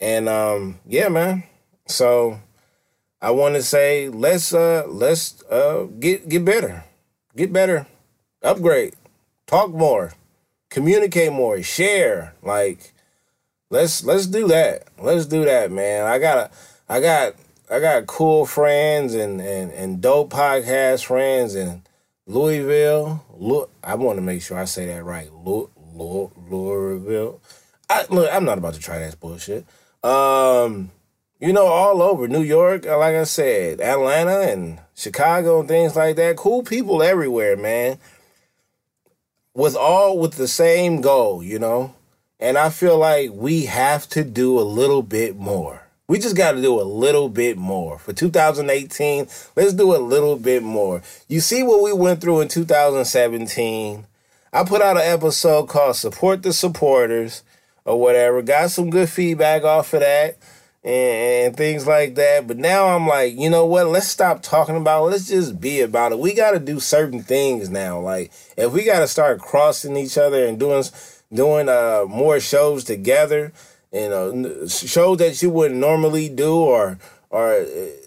And 0.00 0.26
um, 0.26 0.78
yeah, 0.86 1.08
man. 1.08 1.44
So 1.86 2.40
I 3.22 3.30
want 3.30 3.54
to 3.54 3.62
say 3.62 4.08
let's 4.08 4.52
uh 4.52 4.84
let's 4.88 5.44
uh 5.44 5.86
get 6.00 6.28
get 6.28 6.44
better, 6.44 6.82
get 7.36 7.52
better, 7.52 7.86
upgrade, 8.42 8.94
talk 9.46 9.70
more, 9.70 10.14
communicate 10.70 11.32
more, 11.32 11.62
share. 11.62 12.34
Like 12.42 12.92
let's 13.70 14.02
let's 14.02 14.26
do 14.26 14.48
that. 14.48 14.88
Let's 14.98 15.26
do 15.26 15.44
that, 15.44 15.70
man. 15.70 16.04
I 16.04 16.18
got 16.18 16.52
I 16.88 17.00
got 17.00 17.34
I 17.70 17.78
got 17.78 18.08
cool 18.08 18.44
friends 18.44 19.14
and 19.14 19.40
and 19.40 19.70
and 19.70 20.00
dope 20.00 20.32
podcast 20.32 21.04
friends 21.04 21.54
in 21.54 21.82
Louisville. 22.26 23.24
Look, 23.38 23.70
I 23.84 23.94
want 23.94 24.16
to 24.16 24.22
make 24.22 24.42
sure 24.42 24.58
I 24.58 24.64
say 24.64 24.86
that 24.86 25.04
right. 25.04 25.32
Louisville. 25.32 27.40
I 27.88 28.04
look. 28.10 28.28
I'm 28.32 28.44
not 28.44 28.58
about 28.58 28.74
to 28.74 28.80
try 28.80 28.98
that 28.98 29.20
bullshit. 29.20 29.64
Um 30.02 30.90
you 31.42 31.52
know, 31.52 31.66
all 31.66 32.00
over 32.00 32.28
New 32.28 32.42
York, 32.42 32.86
uh, 32.86 32.96
like 32.96 33.16
I 33.16 33.24
said, 33.24 33.80
Atlanta 33.80 34.42
and 34.42 34.78
Chicago 34.94 35.58
and 35.58 35.68
things 35.68 35.96
like 35.96 36.14
that. 36.14 36.36
Cool 36.36 36.62
people 36.62 37.02
everywhere, 37.02 37.56
man. 37.56 37.98
With 39.52 39.74
all 39.74 40.20
with 40.20 40.34
the 40.34 40.46
same 40.46 41.00
goal, 41.00 41.42
you 41.42 41.58
know? 41.58 41.96
And 42.38 42.56
I 42.56 42.70
feel 42.70 42.96
like 42.96 43.30
we 43.32 43.66
have 43.66 44.08
to 44.10 44.22
do 44.22 44.56
a 44.56 44.62
little 44.62 45.02
bit 45.02 45.36
more. 45.36 45.82
We 46.06 46.20
just 46.20 46.36
got 46.36 46.52
to 46.52 46.62
do 46.62 46.80
a 46.80 46.84
little 46.84 47.28
bit 47.28 47.58
more. 47.58 47.98
For 47.98 48.12
2018, 48.12 49.26
let's 49.56 49.74
do 49.74 49.96
a 49.96 49.98
little 49.98 50.36
bit 50.36 50.62
more. 50.62 51.02
You 51.26 51.40
see 51.40 51.64
what 51.64 51.82
we 51.82 51.92
went 51.92 52.20
through 52.20 52.42
in 52.42 52.48
2017. 52.48 54.06
I 54.52 54.62
put 54.62 54.80
out 54.80 54.96
an 54.96 55.02
episode 55.02 55.68
called 55.68 55.96
Support 55.96 56.44
the 56.44 56.52
Supporters 56.52 57.42
or 57.84 57.98
whatever. 57.98 58.42
Got 58.42 58.70
some 58.70 58.90
good 58.90 59.08
feedback 59.10 59.64
off 59.64 59.92
of 59.92 60.00
that 60.00 60.38
and, 60.84 61.46
and 61.46 61.56
things 61.56 61.86
like 61.86 62.14
that. 62.16 62.46
But 62.46 62.58
now 62.58 62.88
I'm 62.88 63.06
like, 63.06 63.38
you 63.38 63.50
know 63.50 63.66
what? 63.66 63.86
Let's 63.88 64.08
stop 64.08 64.42
talking 64.42 64.76
about 64.76 65.06
it. 65.06 65.10
Let's 65.10 65.28
just 65.28 65.60
be 65.60 65.80
about 65.80 66.12
it. 66.12 66.18
We 66.18 66.34
got 66.34 66.52
to 66.52 66.58
do 66.58 66.80
certain 66.80 67.22
things 67.22 67.70
now. 67.70 68.00
Like 68.00 68.32
if 68.56 68.72
we 68.72 68.84
got 68.84 69.00
to 69.00 69.08
start 69.08 69.40
crossing 69.40 69.96
each 69.96 70.18
other 70.18 70.46
and 70.46 70.58
doing 70.58 70.84
doing 71.32 71.68
uh 71.68 72.04
more 72.08 72.40
shows 72.40 72.84
together, 72.84 73.52
you 73.92 74.08
know, 74.08 74.66
shows 74.66 75.18
that 75.18 75.40
you 75.42 75.50
wouldn't 75.50 75.80
normally 75.80 76.28
do 76.28 76.56
or 76.56 76.98
or 77.30 77.54
uh, 77.54 77.64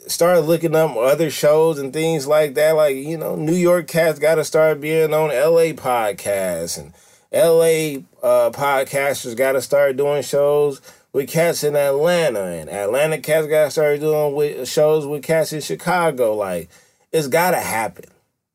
start 0.07 0.43
looking 0.43 0.75
up 0.75 0.95
other 0.95 1.31
shows 1.31 1.79
and 1.79 1.91
things 1.91 2.27
like 2.27 2.53
that. 2.53 2.75
Like, 2.75 2.95
you 2.95 3.17
know, 3.17 3.35
New 3.35 3.55
York 3.55 3.87
cats 3.87 4.19
got 4.19 4.35
to 4.35 4.45
start 4.45 4.79
being 4.79 5.13
on 5.13 5.29
LA 5.29 5.73
podcasts 5.73 6.77
and 6.77 6.93
LA 7.33 8.05
uh, 8.23 8.51
podcasters 8.51 9.35
got 9.35 9.53
to 9.53 9.61
start 9.61 9.97
doing 9.97 10.21
shows 10.21 10.79
with 11.15 11.29
cats 11.29 11.63
in 11.63 11.77
Atlanta, 11.77 12.43
and 12.43 12.69
Atlanta 12.69 13.17
cats 13.17 13.47
got 13.47 13.71
started 13.71 14.01
doing 14.01 14.35
with 14.35 14.67
shows 14.67 15.07
with 15.07 15.23
cats 15.23 15.53
in 15.53 15.61
Chicago. 15.61 16.35
Like, 16.35 16.67
it's 17.09 17.29
gotta 17.29 17.61
happen. 17.61 18.03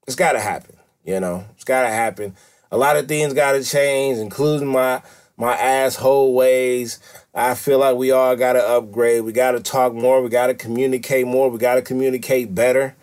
It's 0.07 0.14
gotta 0.14 0.40
happen. 0.40 0.77
You 1.03 1.20
know, 1.20 1.46
it's 1.55 1.64
gotta 1.64 1.88
happen. 1.88 2.37
A 2.70 2.77
lot 2.77 2.99
of 2.99 3.09
things 3.09 3.33
gotta 3.33 3.64
change, 3.64 4.18
including 4.18 4.68
my 4.68 5.01
my 5.38 5.55
asshole 5.57 6.35
ways. 6.35 7.01
I 7.35 7.55
feel 7.55 7.79
like 7.79 7.96
we 7.96 8.11
all 8.11 8.37
gotta 8.37 8.62
upgrade. 8.62 9.23
We 9.23 9.33
gotta 9.33 9.61
talk 9.61 9.94
more. 9.94 10.20
We 10.20 10.29
gotta 10.29 10.53
communicate 10.53 11.27
more. 11.27 11.49
We 11.49 11.57
gotta 11.57 11.81
communicate 11.81 12.55
better. 12.55 12.94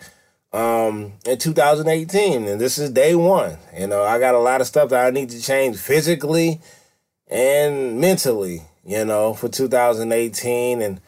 Um, 0.54 1.14
in 1.26 1.40
2018, 1.40 2.48
and 2.48 2.62
this 2.62 2.78
is 2.78 2.92
day 2.92 3.16
one. 3.16 3.58
You 3.76 3.88
know, 3.88 4.04
I 4.04 4.20
got 4.20 4.36
a 4.36 4.40
lot 4.40 4.62
of 4.62 4.68
stuff 4.68 4.90
that 4.90 5.04
I 5.04 5.10
need 5.10 5.32
to 5.32 5.42
change 5.42 5.78
physically 5.78 6.62
and 7.28 8.00
mentally 8.00 8.62
you 8.88 9.06
know, 9.06 9.34
for 9.34 9.50
2018. 9.50 10.82
And 10.82 11.02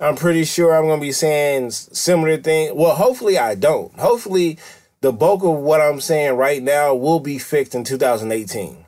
I'm 0.00 0.16
pretty 0.16 0.44
sure 0.44 0.74
I'm 0.74 0.84
going 0.84 1.00
to 1.00 1.06
be 1.06 1.12
saying 1.12 1.72
similar 1.72 2.38
things. 2.38 2.72
Well, 2.74 2.94
hopefully 2.94 3.36
I 3.36 3.56
don't. 3.56 3.92
Hopefully 3.98 4.58
the 5.00 5.12
bulk 5.12 5.42
of 5.42 5.56
what 5.56 5.82
I'm 5.82 6.00
saying 6.00 6.36
right 6.36 6.62
now 6.62 6.94
will 6.94 7.20
be 7.20 7.38
fixed 7.38 7.74
in 7.74 7.84
2018. 7.84 8.86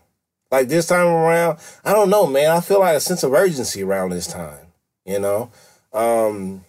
Like 0.51 0.69
this 0.69 0.87
time 0.87 1.09
around, 1.09 1.59
I 1.85 1.93
don't 1.93 2.09
know, 2.09 2.27
man. 2.27 2.51
I 2.51 2.61
feel 2.61 2.79
like 2.79 2.97
a 2.97 3.01
sense 3.01 3.25
of 3.25 3.35
urgency 3.35 3.83
around 3.83 4.11
this 4.11 4.29
time, 4.29 4.69
you 5.05 5.19
know? 5.19 5.51
Um, 5.93 6.65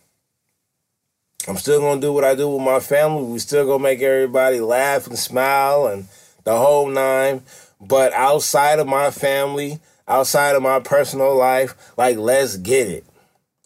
I'm 1.47 1.57
still 1.57 1.79
gonna 1.79 2.01
do 2.01 2.11
what 2.11 2.23
I 2.23 2.33
do 2.35 2.49
with 2.49 2.61
my 2.61 2.79
family. 2.79 3.23
We 3.23 3.39
still 3.39 3.65
gonna 3.65 3.83
make 3.83 4.01
everybody 4.01 4.59
laugh 4.59 5.07
and 5.07 5.17
smile 5.17 5.87
and 5.87 6.07
the 6.43 6.57
whole 6.57 6.89
nine. 6.89 7.43
But 7.79 8.11
outside 8.13 8.79
of 8.79 8.87
my 8.87 9.11
family, 9.11 9.79
outside 10.07 10.55
of 10.55 10.61
my 10.61 10.79
personal 10.79 11.35
life, 11.35 11.75
like 11.97 12.17
let's 12.17 12.57
get 12.57 12.87
it. 12.87 13.05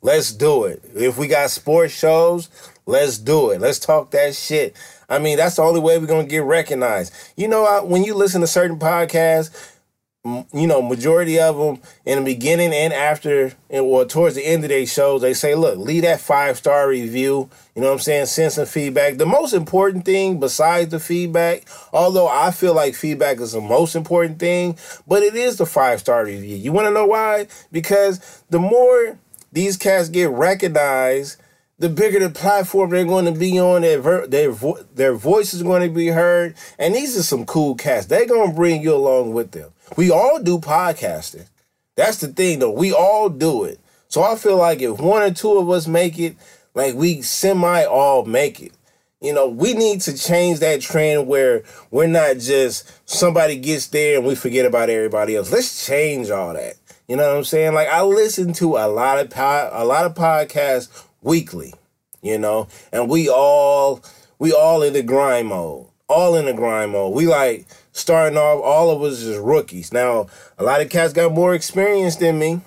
Let's 0.02 0.32
do 0.32 0.66
it. 0.66 0.82
If 0.96 1.18
we 1.18 1.28
got 1.28 1.52
sports 1.52 1.94
shows, 1.94 2.50
let's 2.86 3.18
do 3.18 3.52
it. 3.52 3.62
Let's 3.62 3.80
talk 3.80 4.12
that 4.12 4.34
shit. 4.36 4.76
I 5.08 5.20
mean, 5.20 5.38
that's 5.38 5.58
the 5.58 5.62
only 5.62 5.80
way 5.80 5.98
we're 6.00 6.08
gonna 6.08 6.24
get 6.28 6.44
recognized. 6.44 7.14
You 7.36 7.48
know, 7.48 7.84
when 7.86 8.04
you 8.04 8.16
listen 8.16 8.42
to 8.42 8.48
certain 8.48 8.80
podcasts, 8.80 9.78
you 10.24 10.68
know, 10.68 10.84
majority 10.84 11.40
of 11.40 11.58
them 11.58 11.82
in 12.06 12.20
the 12.20 12.24
beginning 12.24 12.74
and 12.74 12.94
after, 12.94 13.54
or 13.70 14.06
towards 14.06 14.36
the 14.36 14.46
end 14.46 14.64
of 14.64 14.70
their 14.70 14.86
shows, 14.86 15.22
they 15.22 15.34
say, 15.34 15.56
look, 15.56 15.80
leave 15.80 16.04
that 16.04 16.22
five 16.22 16.58
star 16.58 16.88
review. 16.88 17.50
You 17.76 17.82
know 17.82 17.88
what 17.88 17.94
I'm 17.94 18.00
saying? 18.00 18.28
Send 18.28 18.52
some 18.52 18.68
feedback. 18.68 19.18
The 19.18 19.26
most 19.26 19.54
important 19.54 20.06
thing 20.06 20.40
besides 20.40 20.92
the 20.92 21.00
feedback, 21.00 21.64
although 21.92 22.28
I 22.28 22.52
feel 22.52 22.76
like 22.76 22.94
feedback 22.94 23.40
is 23.40 23.54
the 23.54 23.62
most 23.62 23.96
important 23.96 24.38
thing, 24.38 24.78
but 25.08 25.24
it 25.24 25.36
is 25.36 25.58
the 25.58 25.66
five 25.66 26.00
star 26.00 26.26
review. 26.26 26.56
You 26.56 26.72
want 26.72 26.86
to 26.88 26.94
know 26.94 27.08
why? 27.08 27.48
Because 27.72 28.44
the 28.52 28.60
more 28.60 29.18
these 29.52 29.76
cats 29.76 30.08
get 30.10 30.30
recognized, 30.30 31.42
the 31.80 31.90
bigger 31.90 32.20
the 32.20 32.30
platform 32.30 32.92
they're 32.92 33.06
going 33.06 33.26
to 33.26 33.32
be 33.32 33.60
on, 33.60 33.82
their 33.82 34.00
ver- 34.00 34.28
their 34.28 34.52
vo- 34.52 34.84
their 34.94 35.16
voice 35.16 35.52
is 35.52 35.64
going 35.64 35.82
to 35.82 35.90
be 35.90 36.08
heard, 36.10 36.56
and 36.78 36.94
these 36.94 37.18
are 37.18 37.24
some 37.24 37.44
cool 37.44 37.74
cats. 37.74 38.06
They're 38.06 38.28
going 38.28 38.52
to 38.52 38.56
bring 38.56 38.84
you 38.84 38.94
along 38.94 39.34
with 39.34 39.50
them. 39.50 39.72
We 39.98 40.12
all 40.12 40.40
do 40.42 40.60
podcasting. 40.60 41.48
That's 41.96 42.20
the 42.20 42.28
thing, 42.28 42.60
though. 42.60 42.72
We 42.72 42.94
all 42.94 43.30
do 43.30 43.64
it. 43.66 43.80
So 44.08 44.24
I 44.24 44.36
feel 44.36 44.58
like 44.58 44.82
if 44.82 45.00
one 45.00 45.22
or 45.22 45.32
two 45.32 45.58
of 45.58 45.70
us 45.70 45.88
make 45.88 46.20
it, 46.20 46.36
like 46.74 46.96
we 46.96 47.22
semi 47.22 47.84
all 47.84 48.26
make 48.26 48.62
it. 48.62 48.74
You 49.22 49.34
know, 49.34 49.48
we 49.48 49.74
need 49.74 50.02
to 50.02 50.18
change 50.18 50.60
that 50.60 50.82
trend 50.82 51.28
where 51.28 51.64
we're 51.92 52.08
not 52.08 52.38
just 52.40 52.92
somebody 53.08 53.56
gets 53.56 53.88
there 53.88 54.18
and 54.18 54.26
we 54.26 54.34
forget 54.34 54.66
about 54.66 54.90
everybody 54.90 55.36
else. 55.36 55.52
Let's 55.52 55.86
change 55.86 56.32
all 56.32 56.54
that. 56.54 56.74
You 57.08 57.18
know 57.18 57.28
what 57.28 57.38
I'm 57.38 57.44
saying? 57.44 57.74
Like 57.74 57.88
I 57.88 58.02
listen 58.02 58.54
to 58.54 58.78
a 58.78 58.88
lot 58.88 59.20
of 59.20 59.30
po- 59.30 59.70
a 59.72 59.86
lot 59.86 60.06
of 60.06 60.16
podcasts 60.16 61.06
weekly, 61.22 61.74
you 62.22 62.38
know, 62.40 62.68
and 62.92 63.10
we 63.10 63.30
all 63.30 64.02
we 64.40 64.54
all 64.54 64.82
in 64.82 64.94
the 64.94 65.04
grind 65.04 65.50
mode. 65.50 65.88
All 66.08 66.36
in 66.36 66.46
the 66.46 66.54
grind 66.54 66.92
mode. 66.92 67.14
We 67.14 67.28
like 67.28 67.66
starting 67.92 68.38
off, 68.38 68.62
all 68.64 68.90
of 68.90 69.02
us 69.04 69.22
is 69.22 69.38
rookies. 69.38 69.92
Now, 69.92 70.28
a 70.58 70.64
lot 70.64 70.82
of 70.82 70.90
cats 70.90 71.14
got 71.14 71.34
more 71.34 71.54
experience 71.54 72.16
than 72.16 72.40
me. 72.40 72.62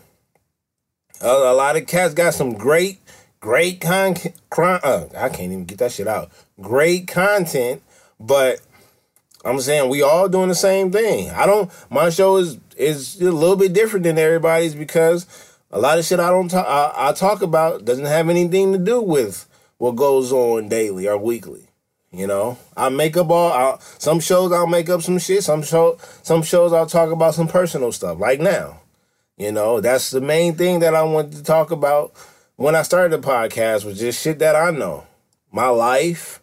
A, 1.20 1.28
a 1.28 1.54
lot 1.54 1.76
of 1.76 1.86
cats 1.86 2.14
got 2.14 2.34
some 2.34 2.54
great, 2.54 3.00
great 3.40 3.80
con. 3.80 4.16
con 4.50 4.80
uh, 4.82 5.06
I 5.16 5.28
can't 5.28 5.52
even 5.52 5.64
get 5.64 5.78
that 5.78 5.92
shit 5.92 6.08
out. 6.08 6.30
Great 6.60 7.08
content, 7.08 7.82
but 8.20 8.60
I'm 9.44 9.60
saying 9.60 9.90
we 9.90 10.02
all 10.02 10.28
doing 10.28 10.48
the 10.48 10.54
same 10.54 10.90
thing. 10.90 11.30
I 11.30 11.46
don't. 11.46 11.70
My 11.90 12.10
show 12.10 12.36
is 12.36 12.58
is 12.76 13.20
a 13.20 13.30
little 13.30 13.56
bit 13.56 13.72
different 13.72 14.04
than 14.04 14.18
everybody's 14.18 14.74
because 14.74 15.26
a 15.70 15.78
lot 15.78 15.98
of 15.98 16.04
shit 16.04 16.20
I 16.20 16.30
don't 16.30 16.48
talk 16.48 16.66
I, 16.66 17.08
I 17.08 17.12
talk 17.12 17.42
about 17.42 17.84
doesn't 17.84 18.06
have 18.06 18.28
anything 18.28 18.72
to 18.72 18.78
do 18.78 19.00
with 19.00 19.46
what 19.78 19.96
goes 19.96 20.32
on 20.32 20.68
daily 20.68 21.08
or 21.08 21.18
weekly. 21.18 21.68
You 22.14 22.28
know, 22.28 22.58
I 22.76 22.90
make 22.90 23.16
up 23.16 23.30
all 23.30 23.52
I'll, 23.52 23.80
some 23.98 24.20
shows. 24.20 24.52
I'll 24.52 24.68
make 24.68 24.88
up 24.88 25.02
some 25.02 25.18
shit. 25.18 25.42
Some 25.42 25.62
show, 25.62 25.98
some 26.22 26.42
shows 26.42 26.72
I'll 26.72 26.86
talk 26.86 27.10
about 27.10 27.34
some 27.34 27.48
personal 27.48 27.90
stuff. 27.90 28.20
Like 28.20 28.40
now, 28.40 28.80
you 29.36 29.50
know, 29.50 29.80
that's 29.80 30.12
the 30.12 30.20
main 30.20 30.54
thing 30.54 30.78
that 30.80 30.94
I 30.94 31.02
wanted 31.02 31.32
to 31.32 31.42
talk 31.42 31.72
about 31.72 32.14
when 32.56 32.76
I 32.76 32.82
started 32.82 33.10
the 33.10 33.26
podcast 33.26 33.84
was 33.84 33.98
just 33.98 34.22
shit 34.22 34.38
that 34.38 34.54
I 34.54 34.70
know, 34.70 35.06
my 35.50 35.68
life, 35.68 36.40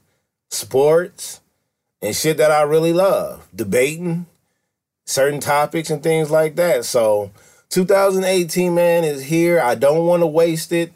sports, 0.50 1.40
and 2.02 2.14
shit 2.14 2.38
that 2.38 2.52
I 2.52 2.64
really 2.64 2.92
love, 2.92 3.48
debating 3.56 4.26
certain 5.06 5.40
topics 5.40 5.90
and 5.90 6.04
things 6.04 6.30
like 6.30 6.58
that. 6.58 6.84
So, 6.84 7.32
2018, 7.70 8.76
man, 8.76 9.06
is 9.06 9.24
here. 9.24 9.62
I 9.62 9.76
don't 9.76 10.06
want 10.06 10.22
to 10.22 10.28
waste 10.28 10.74
it. 10.74 10.92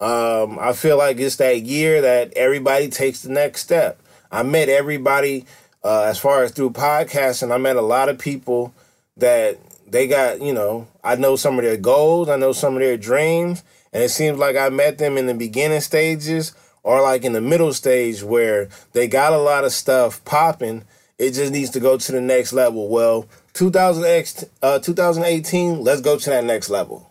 Um, 0.00 0.58
I 0.58 0.72
feel 0.72 0.96
like 0.96 1.18
it's 1.18 1.36
that 1.36 1.62
year 1.62 2.00
that 2.00 2.32
everybody 2.34 2.88
takes 2.88 3.22
the 3.22 3.30
next 3.30 3.62
step. 3.62 4.00
I 4.30 4.42
met 4.42 4.68
everybody 4.68 5.46
uh, 5.84 6.02
as 6.02 6.18
far 6.18 6.42
as 6.42 6.52
through 6.52 6.70
podcasting. 6.70 7.52
I 7.52 7.58
met 7.58 7.76
a 7.76 7.82
lot 7.82 8.08
of 8.08 8.18
people 8.18 8.74
that 9.16 9.58
they 9.86 10.06
got, 10.06 10.40
you 10.42 10.52
know, 10.52 10.86
I 11.02 11.16
know 11.16 11.36
some 11.36 11.58
of 11.58 11.64
their 11.64 11.76
goals, 11.76 12.28
I 12.28 12.36
know 12.36 12.52
some 12.52 12.74
of 12.74 12.80
their 12.80 12.96
dreams, 12.96 13.62
and 13.92 14.02
it 14.02 14.10
seems 14.10 14.38
like 14.38 14.56
I 14.56 14.68
met 14.68 14.98
them 14.98 15.16
in 15.16 15.26
the 15.26 15.34
beginning 15.34 15.80
stages 15.80 16.54
or 16.82 17.00
like 17.00 17.24
in 17.24 17.32
the 17.32 17.40
middle 17.40 17.72
stage 17.72 18.22
where 18.22 18.68
they 18.92 19.08
got 19.08 19.32
a 19.32 19.38
lot 19.38 19.64
of 19.64 19.72
stuff 19.72 20.24
popping. 20.24 20.84
It 21.18 21.32
just 21.32 21.52
needs 21.52 21.70
to 21.70 21.80
go 21.80 21.96
to 21.96 22.12
the 22.12 22.20
next 22.20 22.52
level. 22.52 22.88
Well, 22.88 23.26
2000X, 23.54 24.48
uh, 24.62 24.78
2018, 24.78 25.82
let's 25.82 26.00
go 26.00 26.18
to 26.18 26.30
that 26.30 26.44
next 26.44 26.68
level. 26.70 27.07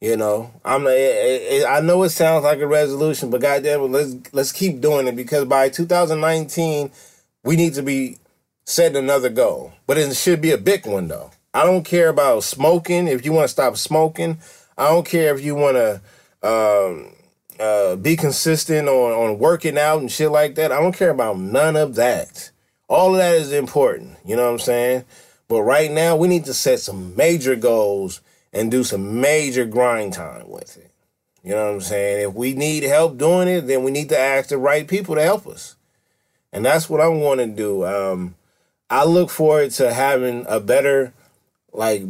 You 0.00 0.16
know, 0.16 0.52
I'm. 0.64 0.86
It, 0.86 0.92
it, 0.92 1.66
I 1.66 1.80
know 1.80 2.02
it 2.02 2.10
sounds 2.10 2.44
like 2.44 2.58
a 2.58 2.66
resolution, 2.66 3.30
but 3.30 3.40
goddamn 3.40 3.92
let's 3.92 4.14
let's 4.32 4.52
keep 4.52 4.80
doing 4.82 5.06
it 5.06 5.16
because 5.16 5.46
by 5.46 5.70
2019, 5.70 6.90
we 7.44 7.56
need 7.56 7.74
to 7.74 7.82
be 7.82 8.18
setting 8.66 8.98
another 8.98 9.30
goal. 9.30 9.72
But 9.86 9.96
it 9.96 10.14
should 10.14 10.42
be 10.42 10.50
a 10.50 10.58
big 10.58 10.86
one 10.86 11.08
though. 11.08 11.30
I 11.54 11.64
don't 11.64 11.84
care 11.84 12.10
about 12.10 12.44
smoking. 12.44 13.08
If 13.08 13.24
you 13.24 13.32
want 13.32 13.44
to 13.44 13.52
stop 13.52 13.78
smoking, 13.78 14.38
I 14.76 14.88
don't 14.88 15.06
care 15.06 15.34
if 15.34 15.42
you 15.42 15.54
want 15.54 15.76
to 15.76 16.00
um, 16.46 17.14
uh, 17.58 17.96
be 17.96 18.16
consistent 18.16 18.88
on 18.88 19.12
on 19.12 19.38
working 19.38 19.78
out 19.78 20.00
and 20.00 20.12
shit 20.12 20.30
like 20.30 20.56
that. 20.56 20.72
I 20.72 20.80
don't 20.80 20.94
care 20.94 21.10
about 21.10 21.38
none 21.38 21.74
of 21.74 21.94
that. 21.94 22.50
All 22.86 23.12
of 23.12 23.16
that 23.16 23.34
is 23.34 23.50
important. 23.50 24.18
You 24.26 24.36
know 24.36 24.44
what 24.44 24.52
I'm 24.52 24.58
saying? 24.58 25.04
But 25.48 25.62
right 25.62 25.90
now, 25.90 26.16
we 26.16 26.28
need 26.28 26.44
to 26.44 26.54
set 26.54 26.80
some 26.80 27.16
major 27.16 27.56
goals 27.56 28.20
and 28.56 28.70
do 28.70 28.82
some 28.82 29.20
major 29.20 29.66
grind 29.66 30.14
time 30.14 30.48
with 30.48 30.78
it. 30.78 30.90
You 31.44 31.50
know 31.50 31.66
what 31.66 31.74
I'm 31.74 31.80
saying? 31.82 32.28
If 32.28 32.34
we 32.34 32.54
need 32.54 32.82
help 32.82 33.18
doing 33.18 33.48
it, 33.48 33.62
then 33.62 33.84
we 33.84 33.90
need 33.90 34.08
to 34.08 34.18
ask 34.18 34.48
the 34.48 34.58
right 34.58 34.88
people 34.88 35.14
to 35.14 35.22
help 35.22 35.46
us. 35.46 35.76
And 36.52 36.64
that's 36.64 36.88
what 36.88 37.00
I 37.00 37.08
want 37.08 37.40
to 37.40 37.46
do. 37.46 37.84
Um, 37.84 38.34
I 38.88 39.04
look 39.04 39.30
forward 39.30 39.72
to 39.72 39.92
having 39.92 40.46
a 40.48 40.58
better, 40.58 41.12
like, 41.72 42.02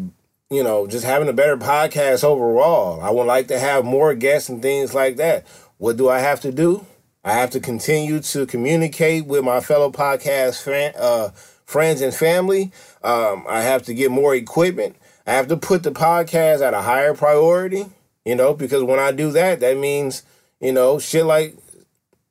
you 0.49 0.63
know, 0.63 0.87
just 0.87 1.05
having 1.05 1.29
a 1.29 1.33
better 1.33 1.57
podcast 1.57 2.23
overall. 2.23 3.01
I 3.01 3.11
would 3.11 3.27
like 3.27 3.49
to 3.49 3.59
have 3.59 3.85
more 3.85 4.15
guests 4.15 4.49
and 4.49 4.63
things 4.63 4.95
like 4.95 5.17
that. 5.17 5.47
What 5.79 5.97
do 5.97 6.09
I 6.09 6.21
have 6.21 6.41
to 6.43 6.53
do? 6.53 6.87
I 7.25 7.33
have 7.33 7.51
to 7.51 7.61
continue 7.61 8.21
to 8.21 8.47
communicate 8.47 9.27
with 9.27 9.43
my 9.43 9.61
fellow 9.61 9.91
podcast 9.91 10.63
fan, 10.63 10.93
uh, 10.97 11.31
friends 11.65 12.01
and 12.01 12.15
family. 12.15 12.71
Um, 13.03 13.45
I 13.49 13.63
have 13.63 13.83
to 13.87 13.95
get 13.95 14.13
more 14.13 14.35
equipment. 14.35 14.97
I 15.27 15.33
have 15.33 15.49
to 15.49 15.57
put 15.57 15.83
the 15.83 15.91
podcast 15.91 16.67
at 16.67 16.75
a 16.75 16.83
higher 16.83 17.13
priority, 17.13 17.87
you 18.25 18.37
know, 18.37 18.55
because 18.55 18.83
when 18.85 19.01
I 19.01 19.11
do 19.11 19.33
that, 19.33 19.61
that 19.61 19.77
means, 19.77 20.23
you 20.61 20.73
know, 20.73 20.99
shit 20.99 21.27
like, 21.27 21.57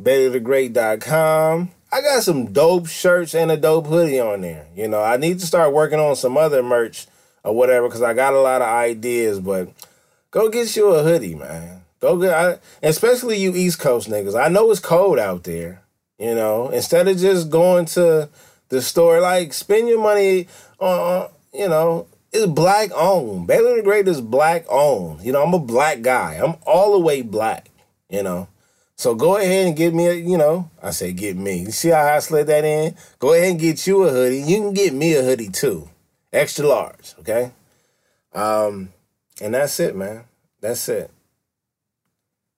betterthegreat.com. 0.00 1.70
I 1.92 2.00
got 2.00 2.22
some 2.22 2.52
dope 2.52 2.88
shirts 2.88 3.34
and 3.34 3.50
a 3.50 3.56
dope 3.56 3.86
hoodie 3.86 4.20
on 4.20 4.40
there. 4.40 4.66
You 4.74 4.88
know, 4.88 5.02
I 5.02 5.16
need 5.16 5.38
to 5.40 5.46
start 5.46 5.72
working 5.72 6.00
on 6.00 6.16
some 6.16 6.36
other 6.36 6.62
merch 6.62 7.06
or 7.46 7.54
whatever 7.54 7.88
because 7.88 8.02
I 8.02 8.12
got 8.12 8.34
a 8.34 8.40
lot 8.40 8.60
of 8.60 8.68
ideas. 8.68 9.40
But 9.40 9.68
go 10.30 10.50
get 10.50 10.74
you 10.76 10.88
a 10.88 11.02
hoodie, 11.02 11.36
man. 11.36 11.82
Go 12.00 12.18
get, 12.18 12.34
I, 12.34 12.58
especially 12.82 13.38
you 13.38 13.54
East 13.54 13.78
Coast 13.78 14.10
niggas. 14.10 14.38
I 14.38 14.48
know 14.48 14.70
it's 14.70 14.80
cold 14.80 15.18
out 15.18 15.44
there. 15.44 15.82
You 16.18 16.34
know, 16.34 16.68
instead 16.70 17.08
of 17.08 17.18
just 17.18 17.50
going 17.50 17.84
to 17.86 18.28
the 18.68 18.82
store, 18.82 19.20
like 19.20 19.52
spend 19.52 19.88
your 19.88 20.00
money 20.00 20.48
on, 20.78 21.28
you 21.52 21.68
know, 21.68 22.08
it's 22.32 22.46
black 22.46 22.90
owned. 22.94 23.46
Baylor 23.46 23.76
the 23.76 23.82
Great 23.82 24.08
is 24.08 24.20
black 24.20 24.64
owned. 24.68 25.22
You 25.22 25.32
know, 25.32 25.42
I'm 25.42 25.54
a 25.54 25.58
black 25.58 26.02
guy. 26.02 26.40
I'm 26.42 26.56
all 26.66 26.92
the 26.92 27.00
way 27.00 27.22
black. 27.22 27.70
You 28.08 28.22
know. 28.22 28.48
So 28.98 29.14
go 29.14 29.36
ahead 29.36 29.66
and 29.66 29.76
get 29.76 29.92
me 29.92 30.06
a, 30.06 30.14
you 30.14 30.38
know, 30.38 30.70
I 30.82 30.90
say 30.90 31.12
get 31.12 31.36
me. 31.36 31.58
You 31.58 31.70
see 31.70 31.90
how 31.90 32.02
I 32.02 32.18
slid 32.18 32.46
that 32.46 32.64
in? 32.64 32.96
Go 33.18 33.34
ahead 33.34 33.50
and 33.50 33.60
get 33.60 33.86
you 33.86 34.04
a 34.04 34.10
hoodie. 34.10 34.40
You 34.40 34.62
can 34.62 34.72
get 34.72 34.94
me 34.94 35.14
a 35.14 35.22
hoodie 35.22 35.50
too. 35.50 35.90
Extra 36.36 36.66
large, 36.66 37.14
okay? 37.20 37.50
Um, 38.34 38.92
and 39.40 39.54
that's 39.54 39.80
it, 39.80 39.96
man. 39.96 40.24
That's 40.60 40.86
it. 40.90 41.10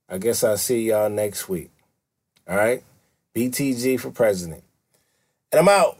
I 0.08 0.18
guess 0.18 0.42
I'll 0.42 0.56
see 0.56 0.88
y'all 0.88 1.08
next 1.08 1.48
week. 1.48 1.70
All 2.48 2.56
right? 2.56 2.82
BTG 3.36 4.00
for 4.00 4.10
president. 4.10 4.64
And 5.52 5.60
I'm 5.60 5.68
out. 5.68 5.97